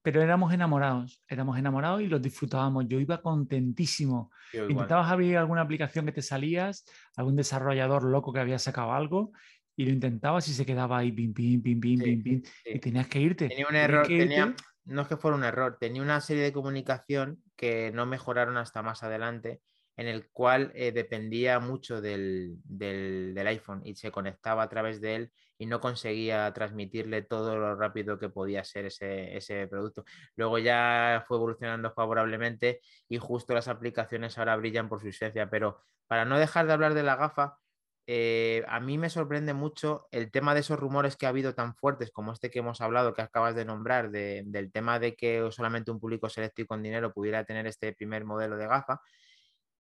[0.03, 2.85] pero éramos enamorados, éramos enamorados y los disfrutábamos.
[2.87, 4.31] Yo iba contentísimo.
[4.53, 6.85] Intentabas abrir alguna aplicación que te salías,
[7.17, 9.33] algún desarrollador loco que había sacado algo
[9.75, 13.09] y lo intentabas y se quedaba ahí, pim, pim, pim, pim, pim, pim, y tenías
[13.09, 13.49] que irte.
[13.49, 14.55] Tenía un error, tenía,
[14.85, 18.83] no es que fuera un error, tenía una serie de comunicación que no mejoraron hasta
[18.83, 19.63] más adelante,
[19.99, 25.17] en el cual eh, dependía mucho del, del, iPhone y se conectaba a través de
[25.17, 30.05] él y no conseguía transmitirle todo lo rápido que podía ser ese, ese producto.
[30.37, 35.81] Luego ya fue evolucionando favorablemente y justo las aplicaciones ahora brillan por su esencia, pero
[36.07, 37.59] para no dejar de hablar de la gafa,
[38.07, 41.75] eh, a mí me sorprende mucho el tema de esos rumores que ha habido tan
[41.75, 45.91] fuertes como este que hemos hablado, que acabas de nombrar, del tema de que solamente
[45.91, 49.01] un público selecto y con dinero pudiera tener este primer modelo de gafa,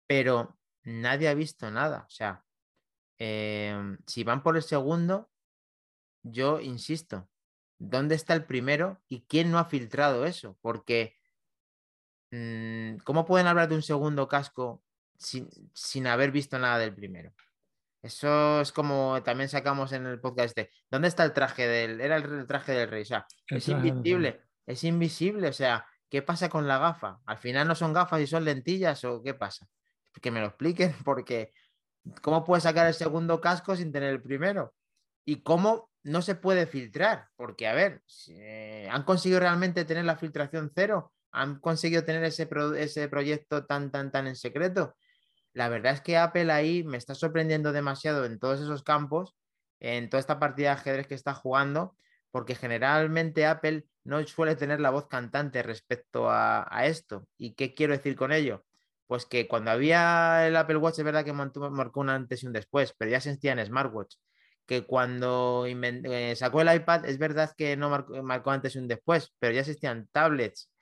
[0.07, 2.05] pero nadie ha visto nada.
[2.07, 2.45] O sea,
[3.19, 5.31] em, si van por el segundo,
[6.23, 7.29] yo insisto,
[7.79, 10.59] ¿dónde está el primero y quién no ha filtrado eso?
[10.61, 11.17] Porque,
[12.31, 14.83] mm, ¿cómo pueden hablar de un segundo casco
[15.19, 17.33] sin haber visto nada del primero?
[18.07, 20.71] Eso es como también sacamos en el podcast este.
[20.89, 22.01] ¿Dónde está el traje del.
[22.01, 23.03] Era el traje del rey.
[23.03, 24.43] O sea, es invisible.
[24.65, 25.49] Es invisible.
[25.49, 27.19] O sea, ¿qué pasa con la gafa?
[27.27, 29.69] ¿Al final no son gafas y son lentillas o qué pasa?
[30.21, 31.53] Que me lo expliquen, porque
[32.23, 34.75] ¿cómo puedes sacar el segundo casco sin tener el primero?
[35.25, 37.29] ¿Y cómo no se puede filtrar?
[37.37, 41.13] Porque, a ver, eh, ¿han conseguido realmente tener la filtración cero?
[41.33, 42.49] ¿Han conseguido tener ese,
[42.79, 44.97] ese proyecto tan, tan, tan en secreto?
[45.57, 49.35] la verdad es que Apple ahí me está sorprendiendo demasiado en todos esos campos,
[49.81, 51.97] en toda esta partida de ajedrez que está jugando,
[52.31, 57.27] porque generalmente Apple no suele tener la voz cantante respecto a, esto.
[57.39, 58.66] ¿Y qué quiero decir con ello?
[59.07, 62.53] Pues que cuando había el Apple Watch es verdad que marcó un antes y un
[62.53, 64.17] después, pero ya se sentía en smartwatch.
[64.67, 68.89] Que cuando eh, sacó el iPad es verdad que no marcó, marcó antes y un
[68.89, 70.73] después, pero ya existían tablets.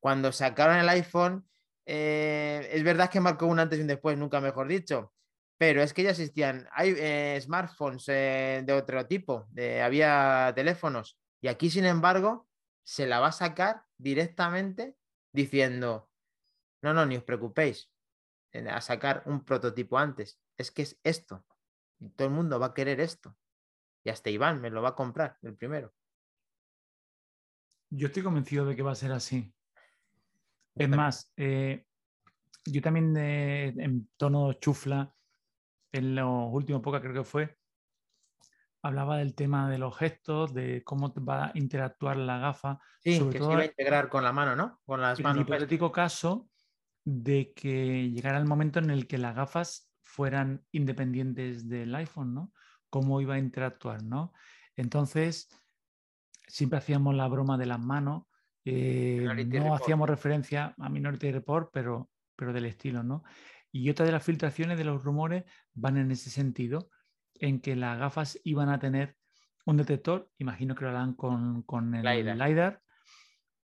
[0.00, 1.46] Cuando sacaron el iPhone
[1.86, 5.12] eh, es verdad que marcó un antes y un después, nunca mejor dicho,
[5.58, 9.48] pero es que ya existían hay, eh, smartphones eh, de otro tipo,
[9.82, 12.48] había teléfonos, y aquí, sin embargo,
[12.82, 14.96] se la va a sacar directamente
[15.32, 16.08] diciendo,
[16.84, 17.90] no, no, ni os preocupéis,
[18.52, 21.44] a sacar un prototipo antes, es que es esto,
[21.98, 23.36] y todo el mundo va a querer esto.
[24.04, 25.94] Y hasta Iván me lo va a comprar, el primero.
[27.88, 29.52] Yo estoy convencido de que va a ser así.
[30.74, 31.86] Es más, eh,
[32.66, 35.14] yo también en tono chufla,
[35.90, 37.56] en los últimos pocas creo que fue,
[38.82, 42.78] hablaba del tema de los gestos, de cómo va a interactuar la gafa.
[43.00, 44.80] Sí, sobre que todo se iba a integrar con la mano, ¿no?
[44.84, 45.38] Con las en manos.
[45.38, 46.50] el hipotético caso
[47.04, 52.52] de que llegara el momento en el que las gafas fueran independientes del iPhone, ¿no?
[52.90, 54.32] Cómo iba a interactuar, ¿no?
[54.76, 55.48] Entonces,
[56.46, 58.24] siempre hacíamos la broma de las manos.
[58.64, 63.24] Eh, no hacíamos referencia a Minority Report, pero, pero del estilo, ¿no?
[63.70, 66.90] Y otra de las filtraciones de los rumores van en ese sentido,
[67.34, 69.16] en que las gafas iban a tener
[69.66, 72.80] un detector, imagino que lo harán con, el LiDAR.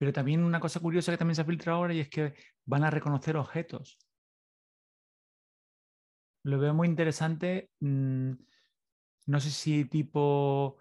[0.00, 2.32] Pero también una cosa curiosa que también se ha filtrado ahora y es que
[2.64, 3.98] van a reconocer objetos.
[6.42, 7.68] Lo veo muy interesante.
[7.80, 8.32] Mm,
[9.26, 10.80] no sé si tipo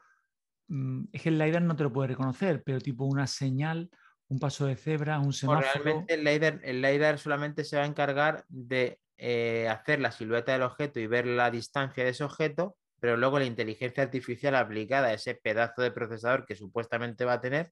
[0.69, 3.89] Mm, es que el LiDAR no te lo puede reconocer, pero tipo una señal,
[4.27, 5.83] un paso de cebra, un semáforo.
[5.83, 10.53] realmente el LiDAR, el LiDAR solamente se va a encargar de eh, hacer la silueta
[10.53, 15.07] del objeto y ver la distancia de ese objeto, pero luego la inteligencia artificial aplicada
[15.07, 17.71] a ese pedazo de procesador que supuestamente va a tener,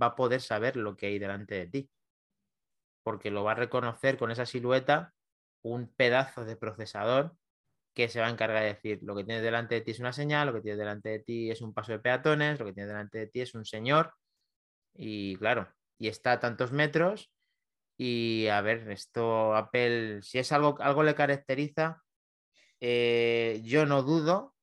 [0.00, 1.90] va a poder saber lo que hay delante de ti.
[3.02, 5.14] Porque lo va a reconocer con esa silueta
[5.62, 7.36] un pedazo de procesador
[7.94, 10.12] que se va a encargar de decir lo que tienes delante de ti es una
[10.12, 12.88] señal, lo que tienes delante de ti es un paso de peatones, lo que tienes
[12.88, 14.14] delante de ti es un señor.
[14.94, 17.30] Y claro, y está a tantos metros.
[17.98, 22.02] Y a ver, esto Apple, si es algo, algo le caracteriza,
[22.80, 24.54] eh, yo no dudo.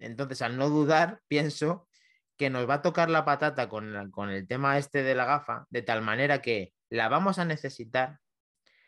[0.00, 1.88] Entonces, al no dudar, pienso
[2.36, 3.94] que nos va a tocar la patata con,
[4.30, 8.20] el tema este de la gafa, de tal manera que la vamos a necesitar.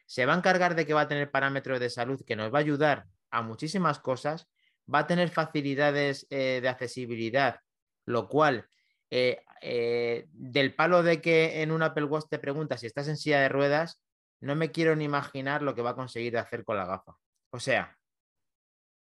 [0.07, 2.59] Se va a encargar de que va a tener parámetros de salud que nos va
[2.59, 4.49] a ayudar a muchísimas cosas,
[4.93, 7.61] va a tener facilidades eh, de accesibilidad,
[8.07, 8.69] lo cual,
[9.11, 13.17] eh, eh, del palo de que en un Apple Watch te pregunta si estás en
[13.17, 14.03] silla de ruedas,
[14.41, 17.17] no me quiero ni imaginar lo que va a conseguir hacer con la gafa.
[17.51, 17.99] O sea,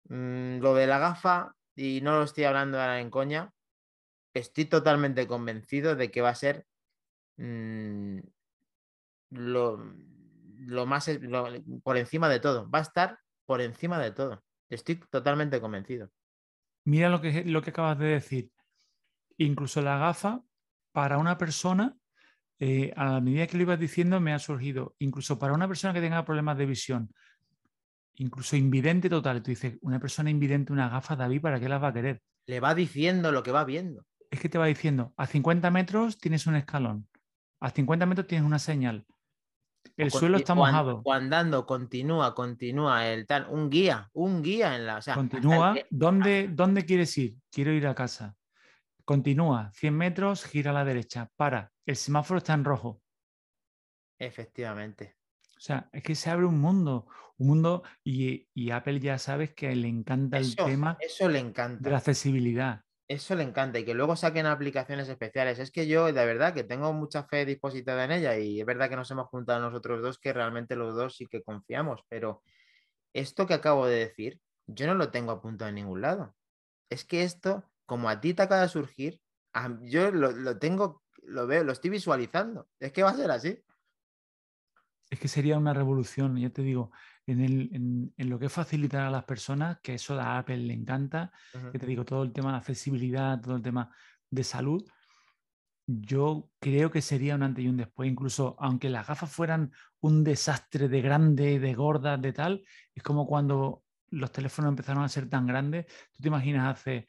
[0.10, 3.53] mm, lo de la gafa, y no lo estoy hablando ahora en coña,
[4.34, 6.66] estoy totalmente convencido de que va a ser
[7.38, 8.20] mm,
[9.32, 9.78] lo,
[10.86, 11.10] más
[11.84, 12.70] por encima de todo.
[12.70, 14.44] Va a estar por encima de todo.
[14.70, 16.10] Estoy totalmente convencido.
[16.86, 18.52] Mira lo que, lo que acabas de decir.
[19.38, 20.42] Incluso la gafa,
[20.92, 21.96] para una persona,
[22.60, 25.94] eh, a la medida que lo ibas diciendo, me ha surgido, incluso para una persona
[25.94, 27.14] que tenga problemas de visión,
[28.16, 31.88] incluso invidente total, tú dices, una persona invidente, una gafa, David, ¿para qué las va
[31.90, 32.22] a querer?
[32.46, 34.06] Le va diciendo lo que va viendo.
[34.34, 37.08] Es que te va diciendo, a 50 metros tienes un escalón,
[37.60, 39.06] a 50 metros tienes una señal,
[39.96, 41.04] el suelo está mojado.
[41.06, 45.02] O andando, continúa, continúa, el tal, un guía, un guía en la.
[45.14, 45.76] continúa.
[45.92, 47.38] ¿Dónde, ¿Dónde quieres ir?
[47.52, 48.36] Quiero ir a casa.
[49.06, 51.72] Continúa, 100 metros, gira a la derecha, para.
[51.86, 53.04] El semáforo está en rojo.
[54.18, 55.18] Efectivamente.
[55.56, 57.06] O sea, es que se abre un mundo,
[57.38, 61.84] un mundo, y, Apple ya sabes que le encanta el tema eso le encanta.
[61.84, 62.83] de la accesibilidad.
[63.08, 65.60] Eso le encanta y que luego saquen aplicaciones especiales.
[65.60, 68.90] Es que yo, de verdad, que tengo mucha fe dispositada en ella y es verdad
[68.90, 72.42] que nos hemos juntado nosotros dos, que realmente los dos sí que confiamos, pero
[73.14, 76.36] esto que acabo de decir, yo no lo tengo apuntado en ningún lado.
[76.90, 79.22] Es que esto, como a ti te acaba de surgir,
[79.82, 82.68] yo lo, lo tengo, lo veo, lo estoy visualizando.
[82.80, 83.62] Es que va a ser así.
[85.14, 86.92] Es que sería una revolución, ya te digo,
[87.28, 91.32] en, lo que es facilitar a las personas, que eso a Apple le encanta,
[91.72, 93.96] que te digo, todo el tema de accesibilidad, todo el tema
[94.32, 94.84] de salud,
[95.86, 100.24] yo creo que sería un antes y un después, incluso aunque las gafas fueran un
[100.24, 102.66] desastre de grande, de gordas, de tal,
[102.96, 107.06] es como cuando los teléfonos empezaron a ser tan grandes, tú te imaginas hace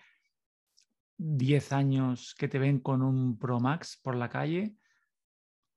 [1.16, 4.76] 10 años que te ven con un Pro Max por la calle,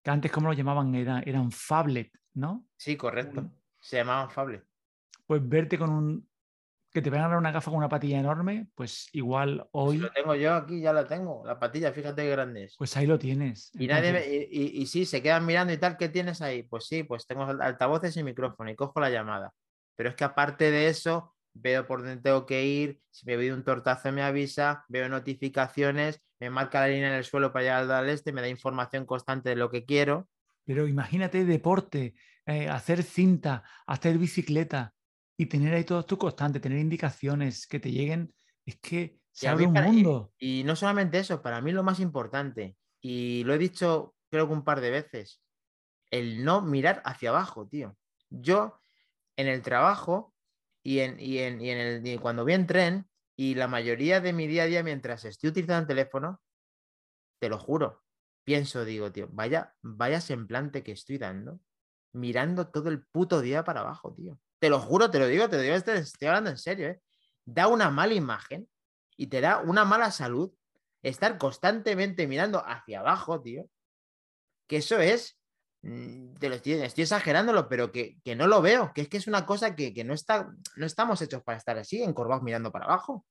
[0.08, 2.66] que antes como lo llamaban, Era, eran phablet, ¿no?
[2.78, 3.52] Sí, correcto.
[3.82, 4.64] Se llamaban Fable.
[5.26, 6.30] Pues verte con un.
[6.94, 9.98] Que te vengan a dar una gafa con una patilla enorme, pues igual hoy.
[9.98, 11.46] lo tengo yo aquí, ya la tengo.
[11.46, 12.78] La patilla, fíjate qué grande es.
[12.78, 13.70] Pues ahí lo tienes.
[13.74, 16.64] Y, nadie y, sí, se quedan mirando y tal, ¿qué tienes ahí?
[16.64, 19.54] Pues sí, pues tengo altavoces y micrófono y cojo la llamada.
[19.98, 23.56] Pero es que aparte de eso, veo por dónde tengo que ir, si me veo
[23.56, 27.92] un tortazo me avisa, veo notificaciones, me marca la línea en el suelo para llegar
[27.92, 30.30] al este, me da información constante de lo que quiero.
[30.66, 32.16] Pero imagínate deporte,
[32.46, 34.94] eh, hacer cinta, hacer bicicleta
[35.38, 38.34] y tener ahí todo esto constante, tener indicaciones que te lleguen,
[38.66, 40.34] es que se abre un mundo.
[40.40, 44.54] Y, no solamente eso, para mí lo más importante, y lo he dicho creo que
[44.54, 45.42] un par de veces,
[46.12, 47.98] el no mirar hacia abajo, tío.
[48.30, 48.82] Yo
[49.36, 50.34] en el trabajo
[50.88, 54.32] y, en, y, en, y en el, cuando voy en tren, Y la mayoría de
[54.32, 56.42] mi día a día, mientras estoy utilizando el teléfono,
[57.42, 58.06] te lo juro,
[58.46, 61.60] pienso, digo, tío, vaya, vaya semblante que estoy dando,
[62.14, 64.40] mirando todo el puto día para abajo, tío.
[64.60, 67.02] Te lo juro, te lo digo, te lo digo, estoy hablando en serio, ¿eh?
[67.46, 68.70] Da una mala imagen
[69.18, 70.54] y te da una mala salud
[71.04, 73.70] estar constantemente mirando hacia abajo, tío.
[74.68, 75.38] Que eso es,
[75.82, 79.46] te lo estoy, estoy exagerándolo, pero que, no lo veo, que es que es una
[79.46, 83.26] cosa que, no, está, no estamos hechos para estar así, encorvados mirando para abajo.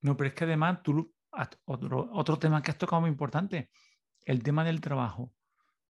[0.00, 1.12] No, pero es que además tú,
[1.64, 3.70] otro, otro tema que has tocado muy importante,
[4.24, 5.32] el tema del trabajo.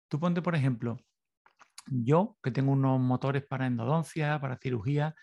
[0.07, 0.97] Tú ponte, por ejemplo,
[1.87, 5.15] yo que tengo unos motores para endodoncia, para cirugía,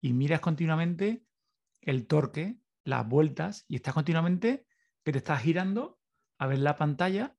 [0.00, 1.24] y miras continuamente
[1.80, 4.66] el torque, las vueltas, y estás continuamente
[5.04, 5.98] que te estás girando
[6.38, 7.36] a ver la pantalla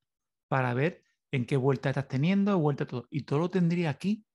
[0.48, 1.05] para ver
[1.36, 3.08] en qué vuelta estás teniendo, vuelta todo.
[3.10, 4.26] Y todo lo tendría aquí.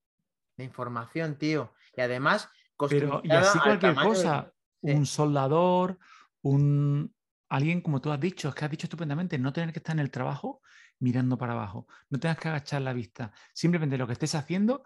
[0.56, 1.72] La información, tío.
[1.96, 2.48] Y además,
[2.88, 4.52] Pero, y así cualquier cosa,
[4.82, 5.98] un soldador,
[6.42, 7.14] un
[7.48, 10.00] alguien, como tú has dicho, es que has dicho estupendamente, no tener que estar en
[10.00, 10.62] el trabajo
[11.00, 14.84] mirando para abajo, no tengas que agachar la vista, simplemente lo que estés haciendo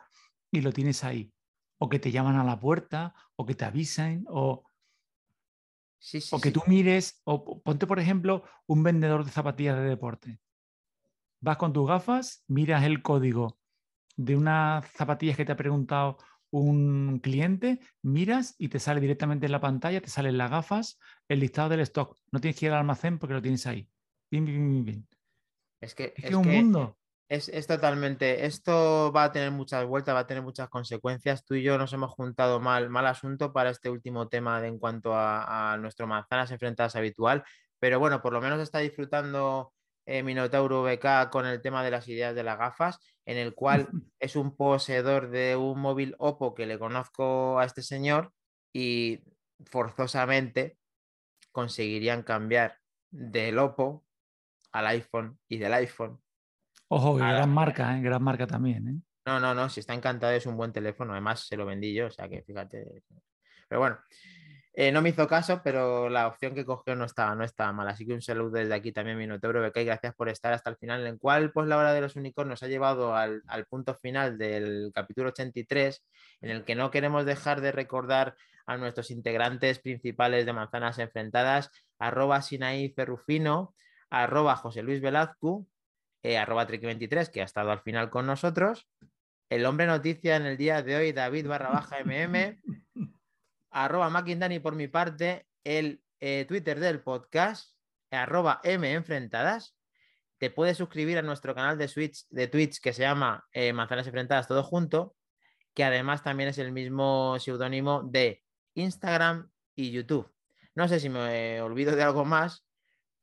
[0.50, 1.32] y lo tienes ahí.
[1.78, 4.64] O que te llaman a la puerta, o que te avisen, o
[6.30, 10.38] o que tú mires, o ponte por ejemplo un vendedor de zapatillas de deporte.
[11.44, 13.58] Vas con tus gafas, miras el código
[14.16, 16.16] de unas zapatillas que te ha preguntado
[16.50, 20.98] un cliente, miras y te sale directamente en la pantalla, te salen las gafas,
[21.28, 22.16] el listado del stock.
[22.32, 23.86] No tienes que ir al almacén porque lo tienes ahí.
[25.82, 26.96] Es que es, un mundo.
[27.28, 31.44] Es, totalmente, esto va a tener muchas vueltas, va a tener muchas consecuencias.
[31.44, 34.78] Tú y yo nos hemos juntado mal, mal asunto para este último tema de en
[34.78, 37.44] cuanto a, nuestro manzanas enfrentadas habitual,
[37.78, 39.74] pero bueno, por lo menos está disfrutando
[40.06, 43.88] eh, Minotauro BK con el tema de las ideas de las gafas, en el cual
[44.20, 48.32] es un poseedor de un móvil Oppo que le conozco a este señor
[48.72, 49.22] y
[49.66, 50.76] forzosamente
[51.52, 52.78] conseguirían cambiar
[53.10, 54.04] del Oppo
[54.72, 56.20] al iPhone y del iPhone
[56.88, 58.02] Ojo, gran marca, ¿eh?
[58.02, 58.88] gran marca también.
[58.88, 59.00] ¿eh?
[59.26, 62.06] No, no, no, si está encantado es un buen teléfono, además se lo vendí yo,
[62.06, 63.02] o sea que fíjate.
[63.68, 63.98] Pero bueno,
[64.76, 67.86] eh, no me hizo caso, pero la opción que cogió no estaba, no estaba mal.
[67.86, 70.76] Así que un saludo desde aquí también, Minotauro Beca, y gracias por estar hasta el
[70.76, 74.90] final, en cual pues la hora de los unicornios ha llevado al, punto final del
[74.92, 76.02] capítulo 83,
[76.40, 78.34] en el que no queremos dejar de recordar
[78.66, 81.70] a nuestros integrantes principales de Manzanas Enfrentadas,
[82.00, 83.76] arroba Sinaí Ferrufino,
[84.10, 85.68] arroba José Luis Velazco,
[86.24, 88.88] eh, arroba 23 que ha estado al final con nosotros.
[89.50, 92.58] El hombre noticia en el día de hoy, David barra baja MM,
[93.74, 97.74] arroba Mackindani por mi parte, el eh, Twitter del podcast,
[98.10, 99.76] arroba M Enfrentadas.
[100.38, 104.06] Te puedes suscribir a nuestro canal de, Switch, de Twitch que se llama eh, Manzanas
[104.06, 105.16] Enfrentadas todo junto,
[105.74, 108.42] que además también es el mismo seudónimo de
[108.74, 110.32] Instagram y YouTube.
[110.76, 112.64] No sé si me olvido de algo más,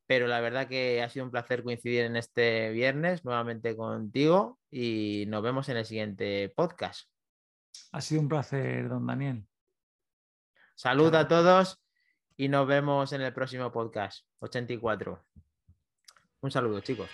[0.06, 5.26] pero la verdad que ha sido un placer coincidir en este viernes nuevamente contigo y
[5.30, 7.10] nos vemos en el siguiente podcast.
[7.94, 9.46] Ha sido un placer, don Daniel.
[10.76, 11.80] Salud a todos
[12.38, 15.24] y nos vemos en el próximo podcast 84.
[16.42, 17.10] Un saludo, chicos.